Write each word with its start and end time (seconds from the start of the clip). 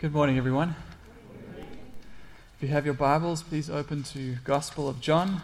Good 0.00 0.14
morning, 0.14 0.38
everyone. 0.38 0.74
If 1.58 2.62
you 2.62 2.68
have 2.68 2.86
your 2.86 2.94
Bibles, 2.94 3.42
please 3.42 3.68
open 3.68 4.02
to 4.04 4.36
Gospel 4.44 4.88
of 4.88 4.98
John, 4.98 5.42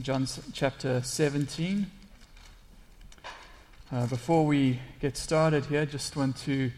John 0.00 0.26
chapter 0.54 1.02
17. 1.02 1.90
Uh, 3.92 4.06
before 4.06 4.46
we 4.46 4.80
get 4.98 5.18
started 5.18 5.66
here, 5.66 5.84
just 5.84 6.16
want 6.16 6.38
to 6.38 6.70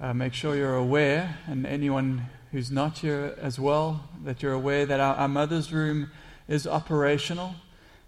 uh, 0.00 0.14
make 0.14 0.32
sure 0.32 0.54
you're 0.54 0.76
aware, 0.76 1.38
and 1.48 1.66
anyone 1.66 2.26
who's 2.52 2.70
not 2.70 2.98
here 2.98 3.34
as 3.42 3.58
well, 3.58 4.04
that 4.22 4.44
you're 4.44 4.52
aware 4.52 4.86
that 4.86 5.00
our, 5.00 5.16
our 5.16 5.28
mother's 5.28 5.72
room 5.72 6.08
is 6.46 6.68
operational. 6.68 7.56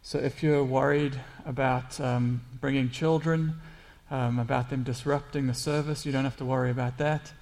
So 0.02 0.20
if 0.20 0.40
you're 0.40 0.62
worried 0.62 1.18
about 1.44 2.00
um, 2.00 2.42
bringing 2.60 2.90
children, 2.90 3.60
um, 4.08 4.38
about 4.38 4.70
them 4.70 4.84
disrupting 4.84 5.48
the 5.48 5.54
service, 5.54 6.06
you 6.06 6.12
don't 6.12 6.22
have 6.22 6.36
to 6.36 6.44
worry 6.44 6.70
about 6.70 6.98
that. 6.98 7.32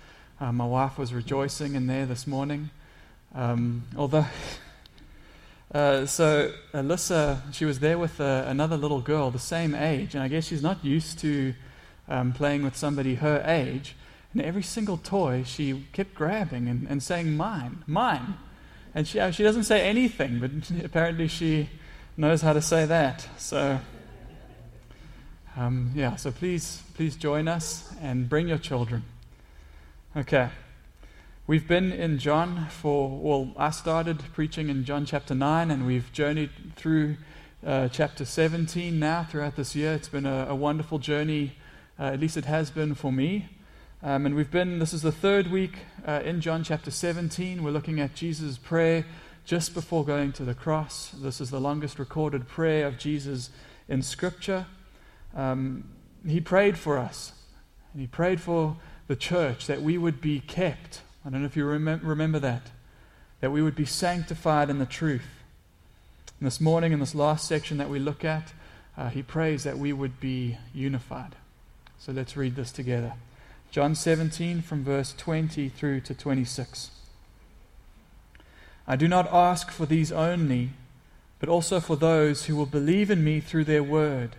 Uh, 0.40 0.52
my 0.52 0.64
wife 0.64 0.96
was 0.96 1.12
rejoicing 1.12 1.74
in 1.74 1.88
there 1.88 2.06
this 2.06 2.24
morning. 2.24 2.70
Um, 3.34 3.82
although, 3.96 4.26
uh, 5.74 6.06
so 6.06 6.52
Alyssa, 6.72 7.52
she 7.52 7.64
was 7.64 7.80
there 7.80 7.98
with 7.98 8.20
uh, 8.20 8.44
another 8.46 8.76
little 8.76 9.00
girl 9.00 9.32
the 9.32 9.40
same 9.40 9.74
age, 9.74 10.14
and 10.14 10.22
I 10.22 10.28
guess 10.28 10.46
she's 10.46 10.62
not 10.62 10.84
used 10.84 11.18
to 11.20 11.54
um, 12.08 12.32
playing 12.32 12.62
with 12.62 12.76
somebody 12.76 13.16
her 13.16 13.42
age. 13.44 13.96
And 14.32 14.40
every 14.40 14.62
single 14.62 14.96
toy 14.96 15.42
she 15.42 15.86
kept 15.92 16.14
grabbing 16.14 16.68
and, 16.68 16.86
and 16.88 17.02
saying, 17.02 17.36
Mine, 17.36 17.82
mine. 17.88 18.34
And 18.94 19.08
she, 19.08 19.18
uh, 19.18 19.32
she 19.32 19.42
doesn't 19.42 19.64
say 19.64 19.88
anything, 19.88 20.38
but 20.38 20.52
apparently 20.84 21.26
she 21.26 21.68
knows 22.16 22.42
how 22.42 22.52
to 22.52 22.62
say 22.62 22.86
that. 22.86 23.26
So, 23.38 23.80
um, 25.56 25.90
yeah, 25.96 26.14
so 26.14 26.30
please, 26.30 26.80
please 26.94 27.16
join 27.16 27.48
us 27.48 27.92
and 28.00 28.28
bring 28.28 28.46
your 28.46 28.58
children. 28.58 29.02
Okay. 30.18 30.48
We've 31.46 31.68
been 31.68 31.92
in 31.92 32.18
John 32.18 32.66
for, 32.70 33.08
well, 33.08 33.52
I 33.56 33.70
started 33.70 34.18
preaching 34.32 34.68
in 34.68 34.84
John 34.84 35.06
chapter 35.06 35.32
9, 35.32 35.70
and 35.70 35.86
we've 35.86 36.12
journeyed 36.12 36.50
through 36.74 37.18
uh, 37.64 37.86
chapter 37.86 38.24
17 38.24 38.98
now 38.98 39.22
throughout 39.22 39.54
this 39.54 39.76
year. 39.76 39.92
It's 39.92 40.08
been 40.08 40.26
a, 40.26 40.46
a 40.48 40.56
wonderful 40.56 40.98
journey, 40.98 41.52
uh, 42.00 42.06
at 42.06 42.18
least 42.18 42.36
it 42.36 42.46
has 42.46 42.68
been 42.68 42.96
for 42.96 43.12
me. 43.12 43.48
Um, 44.02 44.26
and 44.26 44.34
we've 44.34 44.50
been, 44.50 44.80
this 44.80 44.92
is 44.92 45.02
the 45.02 45.12
third 45.12 45.52
week 45.52 45.78
uh, 46.04 46.20
in 46.24 46.40
John 46.40 46.64
chapter 46.64 46.90
17. 46.90 47.62
We're 47.62 47.70
looking 47.70 48.00
at 48.00 48.16
Jesus' 48.16 48.58
prayer 48.58 49.06
just 49.44 49.72
before 49.72 50.04
going 50.04 50.32
to 50.32 50.44
the 50.44 50.54
cross. 50.54 51.12
This 51.16 51.40
is 51.40 51.50
the 51.50 51.60
longest 51.60 51.96
recorded 51.96 52.48
prayer 52.48 52.88
of 52.88 52.98
Jesus 52.98 53.50
in 53.86 54.02
Scripture. 54.02 54.66
Um, 55.32 55.90
he 56.26 56.40
prayed 56.40 56.76
for 56.76 56.98
us, 56.98 57.34
and 57.92 58.00
he 58.00 58.08
prayed 58.08 58.40
for 58.40 58.78
the 59.08 59.16
church, 59.16 59.66
that 59.66 59.82
we 59.82 59.98
would 59.98 60.20
be 60.20 60.40
kept. 60.40 61.00
I 61.24 61.30
don't 61.30 61.40
know 61.40 61.46
if 61.46 61.56
you 61.56 61.66
rem- 61.66 62.00
remember 62.02 62.38
that. 62.38 62.70
That 63.40 63.50
we 63.50 63.62
would 63.62 63.74
be 63.74 63.86
sanctified 63.86 64.70
in 64.70 64.78
the 64.78 64.86
truth. 64.86 65.42
And 66.38 66.46
this 66.46 66.60
morning, 66.60 66.92
in 66.92 67.00
this 67.00 67.14
last 67.14 67.48
section 67.48 67.78
that 67.78 67.90
we 67.90 67.98
look 67.98 68.24
at, 68.24 68.52
uh, 68.96 69.08
he 69.08 69.22
prays 69.22 69.64
that 69.64 69.78
we 69.78 69.92
would 69.92 70.20
be 70.20 70.58
unified. 70.72 71.34
So 71.98 72.12
let's 72.12 72.36
read 72.36 72.54
this 72.54 72.70
together. 72.70 73.14
John 73.70 73.94
17, 73.94 74.62
from 74.62 74.84
verse 74.84 75.14
20 75.16 75.68
through 75.68 76.00
to 76.02 76.14
26. 76.14 76.90
I 78.86 78.96
do 78.96 79.08
not 79.08 79.32
ask 79.32 79.70
for 79.70 79.84
these 79.84 80.10
only, 80.12 80.70
but 81.40 81.48
also 81.48 81.80
for 81.80 81.96
those 81.96 82.46
who 82.46 82.56
will 82.56 82.66
believe 82.66 83.10
in 83.10 83.22
me 83.22 83.40
through 83.40 83.64
their 83.64 83.82
word, 83.82 84.36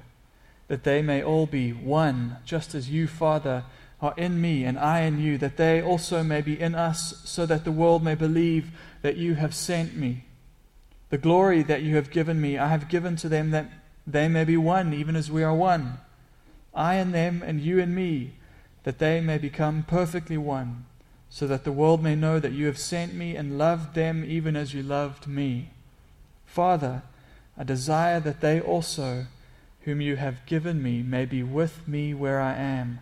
that 0.68 0.84
they 0.84 1.02
may 1.02 1.22
all 1.24 1.46
be 1.46 1.72
one, 1.72 2.38
just 2.46 2.74
as 2.74 2.90
you, 2.90 3.08
Father, 3.08 3.64
are 4.02 4.14
in 4.16 4.40
me 4.40 4.64
and 4.64 4.80
I 4.80 5.02
in 5.02 5.20
you, 5.20 5.38
that 5.40 5.58
they 5.58 5.82
also 5.82 6.24
may 6.24 6.42
be 6.42 6.60
in 6.60 6.74
us, 6.74 7.22
so 7.26 7.46
that 7.46 7.66
the 7.66 7.72
world 7.72 8.04
may 8.04 8.16
believe 8.16 8.72
that 9.02 9.18
you 9.18 9.36
have 9.36 9.54
sent 9.54 9.96
me. 9.96 10.26
The 11.10 11.18
glory 11.18 11.64
that 11.64 11.82
you 11.82 11.96
have 11.96 12.12
given 12.12 12.40
me, 12.40 12.58
I 12.58 12.68
have 12.68 12.88
given 12.88 13.16
to 13.18 13.30
them 13.30 13.52
that 13.52 13.70
they 14.08 14.28
may 14.28 14.46
be 14.46 14.58
one, 14.58 14.94
even 14.94 15.16
as 15.16 15.30
we 15.30 15.44
are 15.44 15.54
one. 15.54 16.00
I 16.74 16.96
and 16.96 17.14
them, 17.14 17.44
and 17.46 17.60
you 17.60 17.80
and 17.80 17.94
me, 17.94 18.36
that 18.84 19.00
they 19.00 19.20
may 19.20 19.38
become 19.38 19.84
perfectly 19.84 20.38
one, 20.38 20.86
so 21.30 21.46
that 21.48 21.64
the 21.64 21.72
world 21.72 22.02
may 22.02 22.16
know 22.16 22.40
that 22.40 22.54
you 22.54 22.68
have 22.68 22.78
sent 22.78 23.14
me 23.14 23.36
and 23.36 23.58
loved 23.58 23.96
them 23.96 24.24
even 24.26 24.56
as 24.56 24.74
you 24.74 24.82
loved 24.82 25.28
me. 25.28 25.72
Father, 26.46 27.04
I 27.58 27.64
desire 27.66 28.20
that 28.22 28.40
they 28.40 28.62
also, 28.62 29.26
whom 29.82 30.00
you 30.00 30.16
have 30.16 30.46
given 30.46 30.82
me, 30.82 31.04
may 31.04 31.26
be 31.26 31.44
with 31.44 31.88
me 31.88 32.14
where 32.14 32.40
I 32.40 32.56
am 32.56 33.02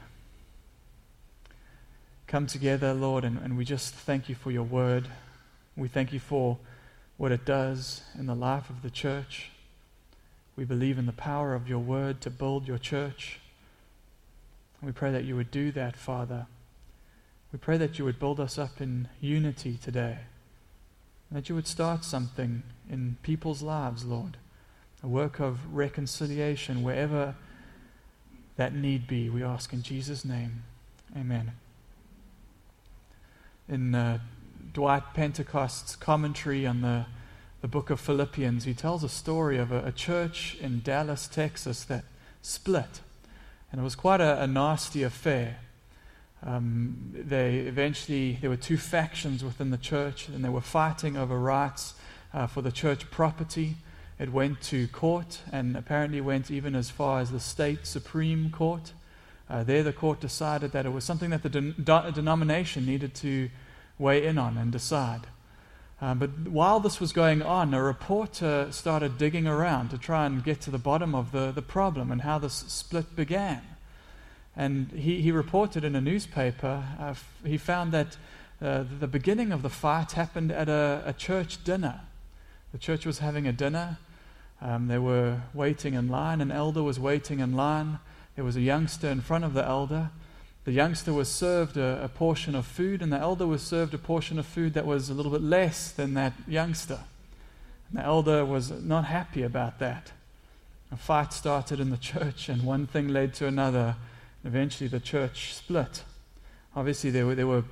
come 2.31 2.47
together, 2.47 2.93
Lord, 2.93 3.25
and, 3.25 3.37
and 3.39 3.57
we 3.57 3.65
just 3.65 3.93
thank 3.93 4.29
you 4.29 4.35
for 4.35 4.51
your 4.51 4.63
word. 4.63 5.09
We 5.75 5.89
thank 5.89 6.13
you 6.13 6.19
for 6.21 6.57
what 7.17 7.29
it 7.33 7.43
does 7.43 8.03
in 8.17 8.25
the 8.25 8.33
life 8.33 8.69
of 8.69 8.83
the 8.83 8.89
church. 8.89 9.51
We 10.55 10.63
believe 10.63 10.97
in 10.97 11.07
the 11.07 11.11
power 11.11 11.53
of 11.53 11.67
your 11.67 11.79
word 11.79 12.21
to 12.21 12.29
build 12.29 12.69
your 12.69 12.77
church. 12.77 13.41
We 14.81 14.93
pray 14.93 15.11
that 15.11 15.25
you 15.25 15.35
would 15.35 15.51
do 15.51 15.73
that, 15.73 15.97
Father. 15.97 16.47
We 17.51 17.59
pray 17.59 17.75
that 17.75 17.99
you 17.99 18.05
would 18.05 18.17
build 18.17 18.39
us 18.39 18.57
up 18.57 18.79
in 18.79 19.09
unity 19.19 19.77
today. 19.83 20.19
And 21.29 21.37
That 21.37 21.49
you 21.49 21.55
would 21.55 21.67
start 21.67 22.05
something 22.05 22.63
in 22.89 23.17
people's 23.23 23.61
lives, 23.61 24.05
Lord. 24.05 24.37
A 25.03 25.07
work 25.07 25.41
of 25.41 25.75
reconciliation 25.75 26.81
wherever 26.81 27.35
that 28.55 28.73
need 28.73 29.05
be. 29.05 29.29
We 29.29 29.43
ask 29.43 29.73
in 29.73 29.83
Jesus' 29.83 30.23
name. 30.23 30.63
Amen 31.13 31.51
in 33.71 33.95
uh, 33.95 34.19
Dwight 34.73 35.13
Pentecost's 35.13 35.95
commentary 35.95 36.67
on 36.67 36.81
the, 36.81 37.05
the 37.61 37.67
book 37.67 37.89
of 37.89 38.01
Philippians, 38.01 38.65
he 38.65 38.73
tells 38.73 39.03
a 39.03 39.09
story 39.09 39.57
of 39.57 39.71
a, 39.71 39.85
a 39.85 39.91
church 39.93 40.57
in 40.59 40.81
Dallas, 40.81 41.27
Texas 41.27 41.85
that 41.85 42.03
split. 42.41 42.99
And 43.71 43.79
it 43.79 43.83
was 43.83 43.95
quite 43.95 44.19
a, 44.19 44.41
a 44.41 44.47
nasty 44.47 45.03
affair. 45.03 45.59
Um, 46.43 47.11
they 47.13 47.59
eventually, 47.59 48.37
there 48.41 48.49
were 48.49 48.57
two 48.57 48.77
factions 48.77 49.43
within 49.43 49.71
the 49.71 49.77
church, 49.77 50.27
and 50.27 50.43
they 50.43 50.49
were 50.49 50.59
fighting 50.59 51.15
over 51.15 51.39
rights 51.39 51.93
uh, 52.33 52.47
for 52.47 52.61
the 52.61 52.71
church 52.71 53.09
property. 53.09 53.75
It 54.19 54.33
went 54.33 54.61
to 54.63 54.87
court, 54.89 55.39
and 55.51 55.77
apparently 55.77 56.19
went 56.19 56.51
even 56.51 56.75
as 56.75 56.89
far 56.89 57.21
as 57.21 57.31
the 57.31 57.39
state 57.39 57.87
supreme 57.87 58.49
court. 58.49 58.91
Uh, 59.51 59.63
there, 59.63 59.83
the 59.83 59.91
court 59.91 60.21
decided 60.21 60.71
that 60.71 60.85
it 60.85 60.93
was 60.93 61.03
something 61.03 61.29
that 61.31 61.43
the 61.43 61.49
de- 61.49 62.11
denomination 62.13 62.85
needed 62.85 63.13
to 63.13 63.49
weigh 63.99 64.25
in 64.25 64.37
on 64.37 64.57
and 64.57 64.71
decide. 64.71 65.27
Uh, 66.01 66.13
but 66.13 66.29
while 66.47 66.79
this 66.79 67.01
was 67.01 67.11
going 67.11 67.41
on, 67.41 67.73
a 67.73 67.83
reporter 67.83 68.69
started 68.71 69.17
digging 69.17 69.47
around 69.47 69.89
to 69.89 69.97
try 69.97 70.25
and 70.25 70.41
get 70.41 70.61
to 70.61 70.71
the 70.71 70.77
bottom 70.77 71.13
of 71.13 71.33
the, 71.33 71.51
the 71.51 71.61
problem 71.61 72.11
and 72.11 72.21
how 72.21 72.39
this 72.39 72.53
split 72.53 73.13
began. 73.13 73.61
And 74.55 74.89
he, 74.91 75.21
he 75.21 75.33
reported 75.33 75.83
in 75.83 75.97
a 75.97 76.01
newspaper, 76.01 76.85
uh, 76.97 77.07
f- 77.07 77.33
he 77.45 77.57
found 77.57 77.91
that 77.91 78.15
uh, 78.61 78.85
the 78.99 79.07
beginning 79.07 79.51
of 79.51 79.63
the 79.63 79.69
fight 79.69 80.13
happened 80.13 80.53
at 80.53 80.69
a, 80.69 81.03
a 81.05 81.13
church 81.13 81.61
dinner. 81.65 81.99
The 82.71 82.77
church 82.77 83.05
was 83.05 83.19
having 83.19 83.47
a 83.47 83.51
dinner. 83.51 83.97
Um, 84.61 84.87
they 84.87 84.97
were 84.97 85.41
waiting 85.53 85.93
in 85.93 86.07
line. 86.07 86.39
An 86.39 86.51
elder 86.51 86.83
was 86.83 87.01
waiting 87.01 87.41
in 87.41 87.53
line. 87.53 87.99
There 88.35 88.45
was 88.45 88.55
a 88.55 88.61
youngster 88.61 89.09
in 89.09 89.21
front 89.21 89.43
of 89.43 89.53
the 89.53 89.65
elder. 89.65 90.09
The 90.63 90.71
youngster 90.71 91.11
was 91.11 91.27
served 91.27 91.75
a, 91.75 92.03
a, 92.03 92.07
portion 92.07 92.55
of 92.55 92.65
food, 92.65 93.01
and 93.01 93.11
the 93.11 93.17
elder 93.17 93.45
was 93.45 93.61
served 93.61 93.93
a 93.93 93.97
portion 93.97 94.39
of 94.39 94.45
food 94.45 94.73
that 94.73 94.85
was 94.85 95.09
a 95.09 95.13
little 95.13 95.31
bit 95.31 95.41
less 95.41 95.91
than 95.91 96.13
that 96.13 96.33
youngster. 96.47 96.99
And 97.89 97.99
the 97.99 98.05
elder 98.05 98.45
was 98.45 98.71
not 98.71 99.05
happy 99.05 99.43
about 99.43 99.79
that. 99.79 100.11
A 100.91 100.95
fight 100.95 101.33
started 101.33 101.79
in 101.79 101.89
the 101.89 101.97
church, 101.97 102.47
and 102.47 102.63
one 102.63 102.87
thing 102.87 103.09
led 103.09 103.33
to 103.35 103.47
another. 103.47 103.95
Eventually, 104.45 104.87
the 104.87 104.99
church 104.99 105.53
split. 105.53 106.03
Obviously, 106.75 107.09
there 107.09 107.25
were, 107.25 107.35
there 107.35 107.47
were 107.47 107.63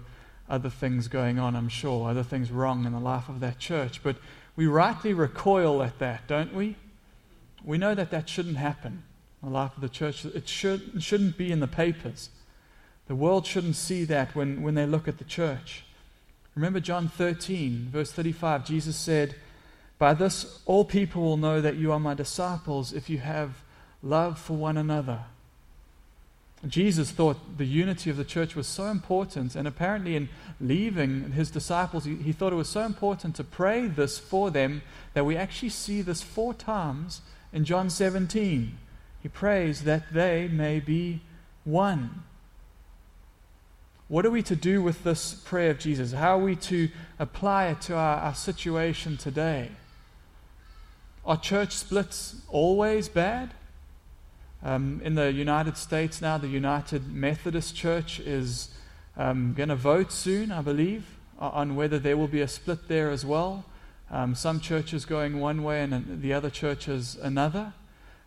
other 0.50 0.70
things 0.70 1.08
going 1.08 1.40
on, 1.40 1.56
I'm 1.56 1.70
sure, 1.70 2.10
other 2.10 2.24
things 2.24 2.52
wrong 2.52 2.86
in 2.86 2.92
the 2.92 3.00
life 3.00 3.30
of 3.30 3.40
that 3.40 3.60
church. 3.60 4.04
But 4.04 4.18
we 4.56 4.68
rightly 4.68 5.14
recoil 5.14 5.82
at 5.84 6.00
that, 6.00 6.28
don't 6.28 6.54
we? 6.54 6.76
We 7.64 7.78
know 7.78 7.96
that 7.96 8.12
that 8.12 8.28
shouldn't 8.28 8.58
happen 8.58 9.04
the 9.44 9.50
life 9.50 9.76
of 9.76 9.82
the 9.82 9.90
church. 9.90 10.26
It, 10.26 10.48
should, 10.48 11.02
shouldn't 11.02 11.38
be 11.38 11.52
in 11.52 11.60
the 11.60 11.68
papers. 11.68 12.30
The 13.08 13.16
world 13.16 13.46
shouldn't 13.46 13.76
see 13.76 14.04
that 14.06 14.36
when, 14.36 14.62
when 14.62 14.76
they 14.76 14.86
look 14.86 15.08
at 15.08 15.18
the 15.18 15.24
church. 15.24 15.84
Remember 16.56 16.80
John 16.80 17.08
13, 17.08 17.90
verse 17.92 18.12
35, 18.12 18.66
Jesus 18.66 18.96
said, 18.96 19.36
By 19.98 20.14
this 20.14 20.62
all 20.66 20.86
people 20.86 21.22
will 21.22 21.38
know 21.38 21.62
that 21.62 21.76
you 21.76 21.92
are 21.92 22.00
my 22.00 22.14
disciples 22.14 22.94
if 22.94 23.10
you 23.10 23.20
have 23.20 23.64
love 24.04 24.38
for 24.40 24.54
one 24.54 24.78
another. 24.78 25.22
Jesus 26.68 27.12
thought 27.12 27.58
the 27.58 27.66
unity 27.66 28.10
of 28.10 28.18
the 28.18 28.26
church 28.26 28.56
was 28.56 28.68
so 28.68 28.88
important, 28.88 29.56
and 29.56 29.66
apparently, 29.66 30.18
in 30.18 30.28
leaving 30.60 31.32
his 31.32 31.50
disciples, 31.50 32.04
he, 32.04 32.16
he, 32.16 32.34
thought 32.34 32.52
it 32.52 32.58
was 32.58 32.68
so 32.68 32.82
important 32.82 33.36
to 33.38 33.46
pray 33.46 33.88
this 33.88 34.20
for 34.20 34.52
them 34.52 34.82
that 35.14 35.26
we 35.26 35.38
actually 35.38 35.70
see 35.70 36.02
this 36.02 36.22
four 36.22 36.54
times 36.54 37.22
in 37.54 37.64
John 37.64 37.90
17. 37.90 38.78
He 39.22 39.30
prays 39.30 39.84
that 39.84 40.14
they 40.14 40.48
may 40.48 40.80
be 40.80 41.22
one. 41.64 42.24
What 44.08 44.26
are 44.26 44.32
we 44.32 44.42
to 44.44 44.56
do 44.56 44.82
with 44.82 45.04
this 45.04 45.34
prayer 45.34 45.70
of 45.70 45.80
Jesus? 45.80 46.14
How 46.14 46.40
are 46.40 46.44
we 46.44 46.56
to 46.56 46.90
apply 47.20 47.68
it 47.68 47.82
to 47.82 47.96
our, 47.96 48.18
our 48.18 48.34
situation 48.34 49.18
today? 49.18 49.70
Are 51.26 51.38
church 51.38 51.74
splits 51.74 52.38
always 52.50 53.08
bad? 53.08 53.52
Um, 54.64 55.00
in 55.04 55.16
the 55.16 55.32
United 55.32 55.78
States 55.78 56.22
now, 56.22 56.38
the 56.38 56.48
United 56.48 57.14
Methodist 57.14 57.76
Church 57.76 58.20
is 58.20 58.70
um, 59.16 59.54
going 59.54 59.70
to 59.70 59.76
vote 59.76 60.12
soon, 60.12 60.52
I 60.52 60.62
believe, 60.62 61.06
on 61.38 61.76
whether 61.76 62.00
there 62.00 62.18
will 62.18 62.28
be 62.28 62.42
a 62.42 62.48
split 62.48 62.88
there 62.88 63.12
as 63.12 63.26
well. 63.26 63.64
Um, 64.10 64.34
some 64.34 64.60
churches 64.60 65.06
going 65.06 65.40
one 65.40 65.62
way 65.64 65.84
and 65.84 66.22
the 66.22 66.34
other 66.34 66.50
churches 66.50 67.16
another. 67.22 67.74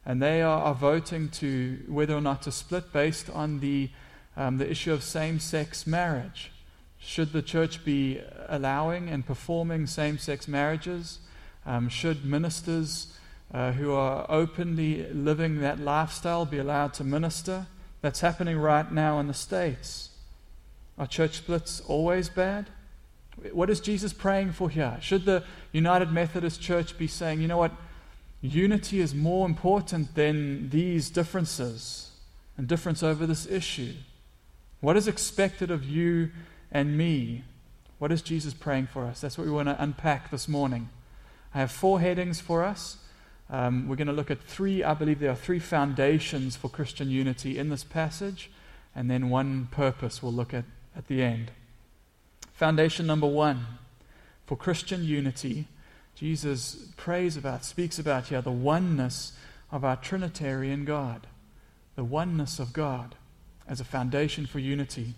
And 0.05 0.21
they 0.21 0.43
are, 0.43 0.63
are 0.63 0.75
voting 0.75 1.29
to 1.31 1.79
whether 1.87 2.15
or 2.15 2.21
not 2.21 2.43
to 2.43 2.53
split 2.53 2.93
based 2.93 3.31
on 3.31 3.61
the, 3.61 3.91
um, 4.37 4.59
the 4.59 4.71
issue 4.71 4.93
of 4.93 5.03
same 5.03 5.39
sex 5.39 5.87
marriage. 5.87 6.51
Should 6.99 7.33
the 7.33 7.43
church 7.43 7.85
be 7.85 8.21
allowing 8.49 9.09
and 9.09 9.27
performing 9.27 9.87
same 9.87 10.19
sex 10.19 10.49
marriages? 10.49 11.19
Um, 11.65 11.89
should 11.89 12.25
ministers 12.25 13.13
uh, 13.53 13.73
who 13.73 13.93
are 13.93 14.27
openly 14.29 15.07
living 15.13 15.61
that 15.61 15.79
lifestyle 15.79 16.47
be 16.47 16.59
allowed 16.59 16.95
to 16.95 17.05
minister. 17.05 17.67
That's 18.01 18.21
happening 18.21 18.59
right 18.59 18.91
now 18.91 19.21
in 19.21 19.29
the 19.29 19.35
States. 19.35 20.11
Are 20.99 21.07
church 21.07 21.37
splits 21.37 21.81
always 21.87 22.29
bad? 22.29 22.71
What 23.53 23.71
is 23.71 23.81
Jesus 23.81 24.13
praying 24.13 24.53
for 24.53 24.69
here? 24.69 24.97
Should 25.01 25.25
the 25.25 25.45
United 25.73 26.13
Methodist 26.13 26.61
Church 26.61 26.97
be 26.99 27.07
saying, 27.07 27.41
you 27.41 27.49
know 27.49 27.57
what, 27.59 27.73
unity 28.43 29.01
is 29.01 29.15
more 29.15 29.47
important 29.47 30.15
than 30.15 30.69
these 30.69 31.09
differences 31.09 32.11
and 32.59 32.67
difference 32.67 33.03
over 33.03 33.27
this 33.27 33.47
issue? 33.47 33.95
What 34.81 34.97
is 34.97 35.09
expected 35.09 35.71
of 35.71 35.85
you 35.85 36.31
and 36.71 36.99
me? 36.99 37.45
What 37.99 38.13
is 38.13 38.21
Jesus 38.21 38.53
praying 38.53 38.89
for 38.89 39.05
us? 39.05 39.21
That's 39.21 39.39
what 39.39 39.47
we 39.47 39.53
want 39.53 39.69
to 39.69 39.81
unpack 39.81 40.31
this 40.31 40.49
morning. 40.49 40.89
I 41.55 41.59
have 41.59 41.71
four 41.71 42.01
headings 42.01 42.41
for 42.41 42.65
us. 42.65 42.97
Um, 43.49 43.87
we're 43.87 43.97
going 43.97 44.07
to 44.09 44.13
look 44.13 44.31
at 44.31 44.43
three, 44.43 44.83
I 44.83 44.95
believe 44.95 45.21
there 45.21 45.31
are 45.31 45.37
three 45.37 45.59
foundations 45.59 46.57
for 46.57 46.69
Christian 46.69 47.11
unity 47.11 47.59
in 47.59 47.69
this 47.69 47.85
passage, 47.85 48.51
and 48.95 49.11
then 49.11 49.31
one 49.31 49.69
purpose 49.71 50.23
we'll 50.23 50.33
look 50.33 50.53
at 50.53 50.65
at 50.97 51.07
the 51.07 51.23
end. 51.23 51.51
Foundation 52.53 53.07
number 53.07 53.27
one 53.27 53.67
for 54.47 54.57
Christian 54.57 55.05
unity, 55.05 55.67
Jesus 56.15 56.89
prays 56.97 57.37
about, 57.37 57.65
speaks 57.65 57.99
about 57.99 58.27
here 58.27 58.41
the 58.41 58.51
oneness 58.51 59.33
of 59.71 59.85
our 59.85 59.97
Trinitarian 59.97 60.85
God, 60.85 61.27
the 61.97 62.05
oneness 62.05 62.59
of 62.59 62.73
God 62.73 63.15
as 63.67 63.81
a 63.81 63.85
foundation 63.85 64.47
for 64.47 64.59
unity. 64.59 65.15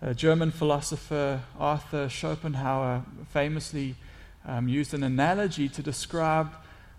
A 0.00 0.14
German 0.14 0.50
philosopher 0.50 1.40
Arthur 1.58 2.08
Schopenhauer 2.08 3.02
famously 3.32 3.96
um, 4.46 4.68
used 4.68 4.94
an 4.94 5.02
analogy 5.02 5.68
to 5.68 5.82
describe 5.82 6.52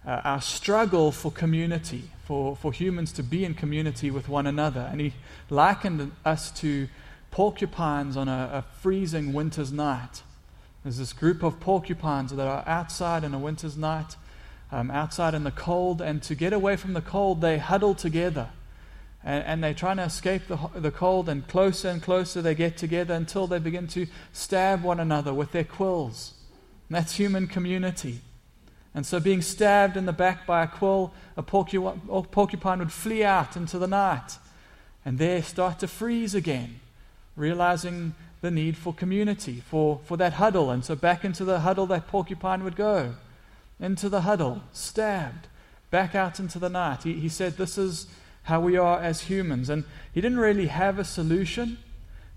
uh, 0.06 0.21
our 0.24 0.41
struggle 0.41 1.12
for 1.12 1.31
community, 1.31 2.03
for, 2.25 2.56
for 2.56 2.71
humans 2.71 3.12
to 3.13 3.24
be 3.24 3.45
in 3.45 3.53
community 3.53 4.12
with 4.12 4.27
one 4.27 4.47
another. 4.47 4.88
And 4.91 5.00
he 5.00 5.13
likened 5.50 6.12
us 6.25 6.51
to 6.59 6.88
porcupines 7.31 8.18
on 8.18 8.27
a, 8.27 8.50
a 8.53 8.62
freezing 8.81 9.33
winter's 9.33 9.71
night. 9.71 10.24
There's 10.83 10.97
this 10.97 11.13
group 11.13 11.43
of 11.43 11.59
porcupines 11.59 12.31
that 12.31 12.47
are 12.47 12.63
outside 12.67 13.23
in 13.23 13.33
a 13.33 13.39
winter's 13.39 13.77
night, 13.77 14.15
um, 14.71 14.89
outside 14.91 15.33
in 15.33 15.43
the 15.43 15.51
cold, 15.51 16.01
and 16.01 16.21
to 16.23 16.35
get 16.35 16.53
away 16.53 16.75
from 16.75 16.93
the 16.93 17.01
cold, 17.01 17.41
they 17.41 17.57
huddle 17.57 17.95
together. 17.95 18.49
And, 19.23 19.43
and 19.43 19.63
they're 19.63 19.73
trying 19.73 19.97
to 19.97 20.03
escape 20.03 20.47
the, 20.47 20.57
the 20.75 20.91
cold, 20.91 21.27
and 21.27 21.47
closer 21.47 21.89
and 21.89 22.01
closer 22.01 22.41
they 22.41 22.55
get 22.55 22.77
together 22.77 23.13
until 23.13 23.47
they 23.47 23.59
begin 23.59 23.87
to 23.87 24.07
stab 24.31 24.83
one 24.83 24.99
another 24.99 25.33
with 25.33 25.51
their 25.51 25.65
quills. 25.65 26.33
And 26.87 26.95
that's 26.95 27.15
human 27.15 27.47
community. 27.47 28.21
And 28.95 29.05
so, 29.05 29.19
being 29.19 29.41
stabbed 29.41 29.97
in 29.97 30.05
the 30.05 30.13
back 30.13 30.47
by 30.47 30.63
a 30.63 30.67
quill, 30.67 31.13
a 31.37 31.43
porcupine 31.43 32.79
would 32.79 32.91
flee 32.91 33.23
out 33.23 33.55
into 33.55 33.77
the 33.77 33.87
night 33.87 34.37
and 35.05 35.17
there 35.17 35.41
start 35.41 35.79
to 35.79 35.87
freeze 35.87 36.35
again, 36.35 36.79
realizing 37.35 38.13
the 38.41 38.51
need 38.51 38.77
for 38.77 38.94
community, 38.94 39.62
for, 39.65 40.00
for 40.06 40.18
that 40.18 40.33
huddle. 40.33 40.69
And 40.71 40.83
so, 40.83 40.95
back 40.95 41.25
into 41.25 41.44
the 41.44 41.62
huddle 41.62 41.86
that 41.88 42.07
porcupine 42.07 42.63
would 42.63 42.75
go, 42.75 43.15
into 43.80 44.09
the 44.09 44.21
huddle, 44.21 44.62
stabbed, 44.71 45.47
back 45.91 46.15
out 46.15 46.39
into 46.39 46.59
the 46.59 46.69
night. 46.69 47.03
He, 47.03 47.13
he 47.13 47.30
said, 47.30 47.57
This 47.57 47.77
is 47.77 48.07
how 48.44 48.59
we 48.59 48.77
are 48.77 49.00
as 49.00 49.21
humans. 49.21 49.69
And 49.69 49.83
he 50.13 50.21
didn't 50.21 50.39
really 50.39 50.68
have 50.68 51.00
a 51.00 51.03
solution. 51.03 51.77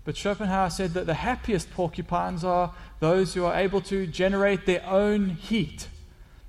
But 0.05 0.17
Schopenhauer 0.17 0.69
said 0.69 0.93
that 0.95 1.05
the 1.05 1.13
happiest 1.13 1.71
porcupines 1.71 2.43
are 2.43 2.73
those 2.99 3.33
who 3.33 3.45
are 3.45 3.55
able 3.55 3.81
to 3.81 4.05
generate 4.05 4.65
their 4.65 4.85
own 4.85 5.29
heat 5.29 5.87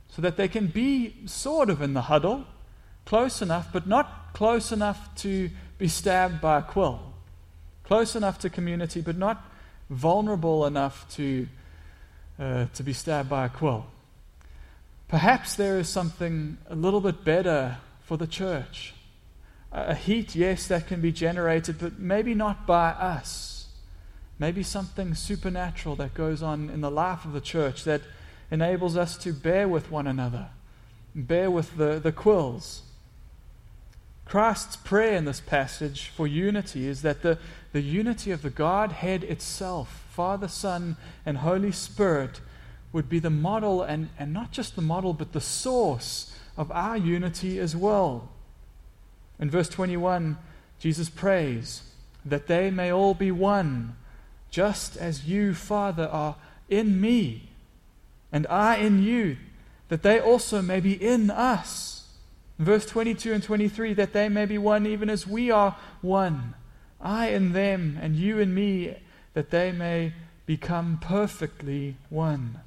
so 0.09 0.23
that 0.23 0.37
they 0.37 0.49
can 0.49 0.67
be 0.67 1.15
sort 1.27 1.71
of 1.71 1.81
in 1.81 1.95
the 1.95 2.03
huddle, 2.03 2.45
close 3.05 3.43
enough, 3.43 3.69
but 3.73 3.87
not 3.87 4.33
close 4.33 4.73
enough 4.73 5.15
to 5.17 5.51
be 5.79 5.89
stabbed 5.89 6.41
by 6.41 6.59
a 6.59 6.63
quill, 6.63 7.14
close 7.85 8.17
enough 8.17 8.39
to 8.41 8.51
community, 8.51 9.01
but 9.01 9.17
not 9.17 9.45
vulnerable 9.91 10.67
enough 10.67 11.07
to, 11.15 11.47
uh, 12.39 12.67
to 12.75 12.83
be 12.83 12.93
stabbed 12.93 13.29
by 13.29 13.47
a 13.47 13.49
quill. 13.49 13.87
Perhaps 15.09 15.55
there 15.55 15.79
is 15.79 15.89
something 15.89 16.59
a 16.69 16.75
little 16.75 17.01
bit 17.01 17.25
better 17.25 17.77
for 18.03 18.17
the 18.17 18.27
church. 18.27 18.95
A 19.71 19.95
heat, 19.95 20.35
yes, 20.35 20.67
that 20.69 20.87
can 20.87 21.01
be 21.01 21.13
generated, 21.13 21.79
but 21.79 21.99
maybe 21.99 22.35
not 22.35 22.67
by 22.67 22.91
us. 22.91 23.67
Maybe 24.39 24.63
something 24.63 25.15
supernatural 25.15 25.97
that 25.97 26.15
goes 26.15 26.43
on 26.43 26.71
in 26.71 26.81
the 26.81 26.91
life 26.91 27.25
of 27.25 27.33
the 27.33 27.41
church 27.41 27.85
that 27.85 28.03
enables 28.51 28.97
us 28.97 29.17
to 29.19 29.33
bear 29.33 29.69
with 29.69 29.91
one 29.91 30.07
another, 30.07 30.49
bear 31.15 31.51
with 31.51 31.77
the, 31.77 31.99
the 31.99 32.13
quills. 32.13 32.83
Christ's 34.25 34.77
prayer 34.77 35.17
in 35.17 35.25
this 35.25 35.41
passage 35.41 36.09
for 36.09 36.27
unity 36.27 36.87
is 36.87 37.03
that 37.03 37.23
the, 37.23 37.39
the 37.75 37.83
unity 37.83 38.31
of 38.31 38.43
the 38.43 38.51
Godhead 38.51 39.25
itself, 39.25 40.07
Father, 40.09 40.47
Son, 40.47 40.97
and 41.27 41.39
Holy 41.39 41.73
Spirit, 41.73 42.41
would 42.93 43.09
be 43.09 43.19
the 43.19 43.31
model, 43.31 43.83
and, 43.83 44.11
and 44.17 44.33
not 44.33 44.53
just 44.53 44.77
the 44.77 44.81
model, 44.81 45.13
but 45.13 45.33
the 45.33 45.41
source 45.41 46.33
of 46.57 46.71
our 46.71 46.97
unity 46.97 47.59
as 47.59 47.75
well. 47.75 48.29
In 49.41 49.51
verse 49.51 49.69
21, 49.69 50.39
Jesus 50.79 51.11
prays 51.11 51.83
that 52.25 52.47
they 52.47 52.71
may 52.71 52.93
all 52.93 53.13
be 53.13 53.33
one, 53.33 53.97
just 54.53 54.97
as 54.97 55.27
you, 55.27 55.53
Father, 55.53 56.07
are 56.07 56.37
in 56.69 57.01
me 57.01 57.49
and 58.31 58.47
I 58.47 58.77
in 58.77 59.03
you, 59.03 59.37
that 59.89 60.05
they 60.05 60.21
also 60.21 60.63
may 60.63 60.79
be 60.79 60.93
in 60.93 61.29
us. 61.29 62.07
Verse 62.57 62.87
22 62.87 63.33
and 63.33 63.43
23 63.43 63.95
that 63.95 64.13
they 64.13 64.29
may 64.29 64.47
be 64.47 64.59
one 64.59 64.87
even 64.87 65.11
as 65.11 65.27
we 65.27 65.51
are 65.51 65.77
one. 66.03 66.55
I 67.05 67.29
in 67.29 67.53
them 67.53 67.99
and 68.01 68.17
you 68.17 68.39
in 68.39 68.55
me, 68.55 68.97
that 69.35 69.51
they 69.51 69.71
may 69.71 70.15
become 70.47 70.99
perfectly 71.01 71.97
one. 72.09 72.61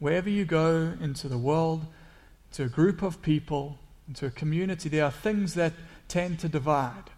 Wherever 0.00 0.28
you 0.28 0.44
go 0.44 0.94
into 1.00 1.28
the 1.28 1.38
world, 1.38 1.86
to 2.52 2.64
a 2.64 2.68
group 2.68 3.02
of 3.02 3.22
people, 3.22 3.78
into 4.08 4.26
a 4.26 4.30
community, 4.30 4.88
there 4.88 5.04
are 5.04 5.10
things 5.10 5.54
that 5.54 5.72
tend 6.08 6.38
to 6.40 6.48
divide. 6.48 7.10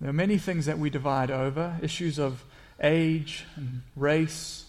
There 0.00 0.08
are 0.08 0.14
many 0.14 0.38
things 0.38 0.66
that 0.66 0.78
we 0.78 0.90
divide 0.90 1.30
over 1.30 1.78
issues 1.82 2.18
of 2.18 2.44
age 2.82 3.44
and 3.56 3.82
race, 3.96 4.66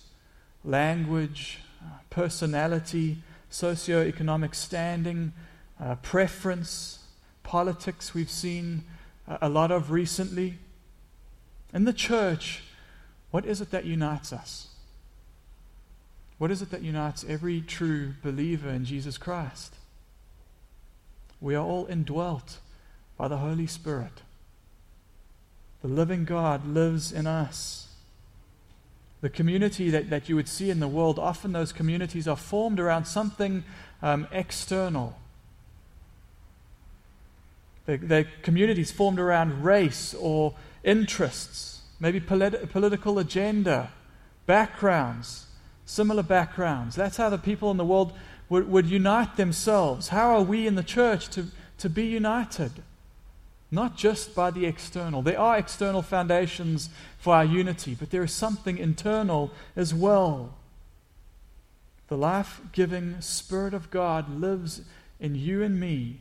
language, 0.63 1.60
uh, 1.84 1.89
personality, 2.10 3.18
socio-economic 3.50 4.56
standing, 4.56 5.34
uh, 5.80 5.96
preference, 5.96 7.00
politics 7.44 8.13
we've 8.13 8.30
seen 8.30 8.84
a 9.27 9.50
lot 9.50 9.72
of 9.72 9.91
recently. 9.91 10.60
In 11.74 11.86
the 11.86 11.94
church, 11.94 12.63
what 13.32 13.46
is 13.46 13.62
it 13.62 13.72
that 13.72 13.86
unites 13.86 14.32
us? 14.32 14.67
What 16.38 16.51
is 16.51 16.62
it 16.62 16.72
that 16.72 16.82
unites 16.82 17.25
every 17.27 17.62
true 17.62 18.13
believer 18.22 18.70
in 18.70 18.86
Jesus 18.86 19.17
Christ? 19.17 19.75
We 21.39 21.55
are 21.55 21.65
all 21.65 21.86
indwelt 21.88 22.60
by 23.17 23.27
the 23.27 23.38
Holy 23.38 23.67
Spirit. 23.67 24.22
The 25.82 25.88
living 25.88 26.25
God 26.25 26.67
lives 26.67 27.12
in 27.12 27.27
us. 27.27 27.88
The 29.22 29.29
community 29.29 29.89
that, 29.89 30.10
that 30.10 30.29
you 30.29 30.36
would 30.36 30.48
see 30.48 30.70
in 30.70 30.79
the 30.79 30.88
world, 30.88 31.17
often 31.20 31.51
those 31.51 31.72
communities 31.72 32.27
are 32.27 32.36
formed 32.36 32.79
around 32.79 33.05
something 33.05 33.63
um, 34.01 34.27
external. 34.32 35.17
The, 37.86 37.98
the 37.98 38.27
communities 38.42 38.92
formed 38.92 39.20
around 39.20 39.63
race 39.63 40.15
or 40.20 40.56
interests, 40.84 41.82
maybe 42.00 42.20
polit- 42.20 42.72
political 42.72 43.20
agenda, 43.20 43.92
backgrounds, 44.46 45.48
similar 45.86 46.24
backgrounds. 46.24 46.96
That's 46.96 47.18
how 47.18 47.30
the 47.30 47.38
people 47.38 47.72
in 47.72 47.77
the 47.77 47.86
world 47.86 48.13
would, 48.50 48.70
would 48.70 48.88
unite 48.88 49.38
themselves. 49.38 50.10
How 50.10 50.36
are 50.36 50.44
we 50.44 50.68
in 50.68 50.75
the 50.75 50.84
church 50.84 51.30
to, 51.30 51.48
to 51.80 51.89
be 51.89 52.06
united? 52.06 52.84
Not 53.72 53.98
just 53.98 54.36
by 54.36 54.51
the 54.51 54.65
external. 54.65 55.22
There 55.22 55.39
are 55.39 55.58
external 55.58 56.01
foundations 56.01 56.89
for 57.18 57.36
our 57.36 57.46
unity, 57.46 57.96
but 58.00 58.12
there 58.12 58.24
is 58.24 58.32
something 58.32 58.77
internal 58.77 59.51
as 59.75 59.94
well. 59.94 60.56
The 62.08 62.18
life 62.18 62.62
giving 62.72 63.20
Spirit 63.22 63.74
of 63.74 63.89
God 63.89 64.39
lives 64.39 64.82
in 65.20 65.34
you 65.34 65.63
and 65.63 65.80
me, 65.80 66.20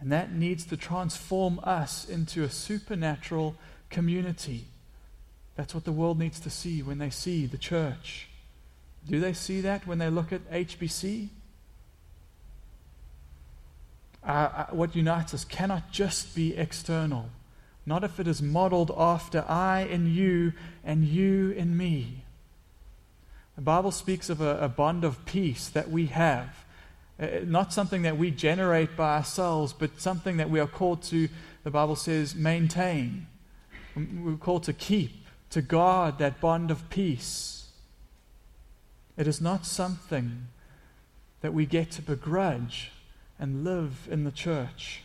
and 0.00 0.12
that 0.12 0.32
needs 0.32 0.64
to 0.66 0.76
transform 0.76 1.60
us 1.62 2.08
into 2.08 2.42
a 2.42 2.50
supernatural 2.50 3.56
community. 3.90 4.66
That's 5.56 5.74
what 5.74 5.84
the 5.84 5.92
world 5.92 6.18
needs 6.18 6.38
to 6.40 6.50
see 6.50 6.82
when 6.82 6.98
they 6.98 7.10
see 7.10 7.46
the 7.46 7.58
church. 7.58 8.28
Do 9.08 9.20
they 9.20 9.32
see 9.32 9.60
that 9.62 9.86
when 9.86 9.98
they 9.98 10.10
look 10.10 10.32
at 10.32 10.50
HBC? 10.50 11.28
Uh, 14.26 14.30
uh, 14.30 14.66
what 14.70 14.96
unites 14.96 15.32
us 15.32 15.44
cannot 15.44 15.92
just 15.92 16.34
be 16.34 16.56
external, 16.56 17.30
not 17.86 18.02
if 18.02 18.18
it 18.18 18.26
is 18.26 18.42
modeled 18.42 18.90
after 18.96 19.44
I 19.48 19.82
in 19.82 20.12
you 20.12 20.52
and 20.84 21.04
you 21.04 21.52
in 21.52 21.76
me. 21.76 22.24
The 23.54 23.62
Bible 23.62 23.92
speaks 23.92 24.28
of 24.28 24.40
a, 24.40 24.58
a 24.58 24.68
bond 24.68 25.04
of 25.04 25.24
peace 25.24 25.68
that 25.68 25.90
we 25.90 26.06
have, 26.06 26.65
not 27.18 27.72
something 27.72 28.02
that 28.02 28.18
we 28.18 28.30
generate 28.30 28.96
by 28.96 29.16
ourselves, 29.16 29.72
but 29.72 30.00
something 30.00 30.36
that 30.36 30.50
we 30.50 30.60
are 30.60 30.66
called 30.66 31.02
to, 31.04 31.28
the 31.64 31.70
Bible 31.70 31.96
says, 31.96 32.34
maintain. 32.34 33.26
We're 33.96 34.36
called 34.36 34.64
to 34.64 34.72
keep, 34.72 35.26
to 35.50 35.62
guard 35.62 36.18
that 36.18 36.40
bond 36.40 36.70
of 36.70 36.90
peace. 36.90 37.68
It 39.16 39.26
is 39.26 39.40
not 39.40 39.64
something 39.64 40.48
that 41.40 41.54
we 41.54 41.64
get 41.64 41.90
to 41.92 42.02
begrudge 42.02 42.92
and 43.38 43.64
live 43.64 44.08
in 44.10 44.24
the 44.24 44.30
church. 44.30 45.02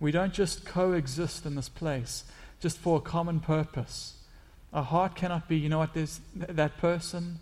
We 0.00 0.10
don't 0.10 0.32
just 0.32 0.64
coexist 0.64 1.46
in 1.46 1.54
this 1.54 1.68
place 1.68 2.24
just 2.60 2.78
for 2.78 2.98
a 2.98 3.00
common 3.00 3.40
purpose. 3.40 4.14
Our 4.72 4.82
heart 4.82 5.14
cannot 5.14 5.48
be, 5.48 5.56
you 5.56 5.68
know 5.68 5.78
what, 5.78 5.94
there's 5.94 6.20
that 6.34 6.76
person 6.78 7.38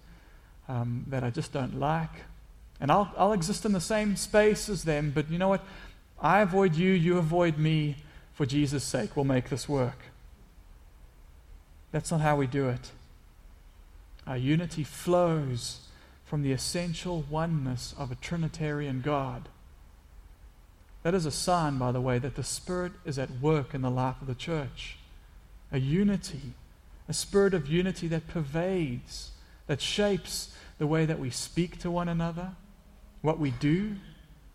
um, 0.68 1.04
that 1.08 1.24
I 1.24 1.30
just 1.30 1.52
don't 1.52 1.78
like. 1.78 2.10
And 2.84 2.92
I'll, 2.92 3.10
I'll 3.16 3.32
exist 3.32 3.64
in 3.64 3.72
the 3.72 3.80
same 3.80 4.14
space 4.14 4.68
as 4.68 4.84
them, 4.84 5.10
but 5.10 5.30
you 5.30 5.38
know 5.38 5.48
what? 5.48 5.64
I 6.20 6.42
avoid 6.42 6.74
you, 6.74 6.92
you 6.92 7.16
avoid 7.16 7.56
me. 7.56 7.96
For 8.34 8.44
Jesus' 8.44 8.84
sake, 8.84 9.16
we'll 9.16 9.24
make 9.24 9.48
this 9.48 9.66
work. 9.66 9.96
That's 11.92 12.10
not 12.10 12.20
how 12.20 12.36
we 12.36 12.46
do 12.46 12.68
it. 12.68 12.90
Our 14.26 14.36
unity 14.36 14.84
flows 14.84 15.86
from 16.26 16.42
the 16.42 16.52
essential 16.52 17.24
oneness 17.30 17.94
of 17.96 18.12
a 18.12 18.16
Trinitarian 18.16 19.00
God. 19.00 19.48
That 21.04 21.14
is 21.14 21.24
a 21.24 21.30
sign, 21.30 21.78
by 21.78 21.90
the 21.90 22.02
way, 22.02 22.18
that 22.18 22.34
the 22.34 22.44
Spirit 22.44 22.92
is 23.06 23.18
at 23.18 23.40
work 23.40 23.72
in 23.72 23.80
the 23.80 23.90
life 23.90 24.20
of 24.20 24.26
the 24.26 24.34
church. 24.34 24.98
A 25.72 25.80
unity, 25.80 26.52
a 27.08 27.14
spirit 27.14 27.54
of 27.54 27.66
unity 27.66 28.08
that 28.08 28.28
pervades, 28.28 29.30
that 29.68 29.80
shapes 29.80 30.54
the 30.76 30.86
way 30.86 31.06
that 31.06 31.18
we 31.18 31.30
speak 31.30 31.78
to 31.78 31.90
one 31.90 32.10
another, 32.10 32.50
what 33.24 33.38
we 33.38 33.52
do, 33.52 33.96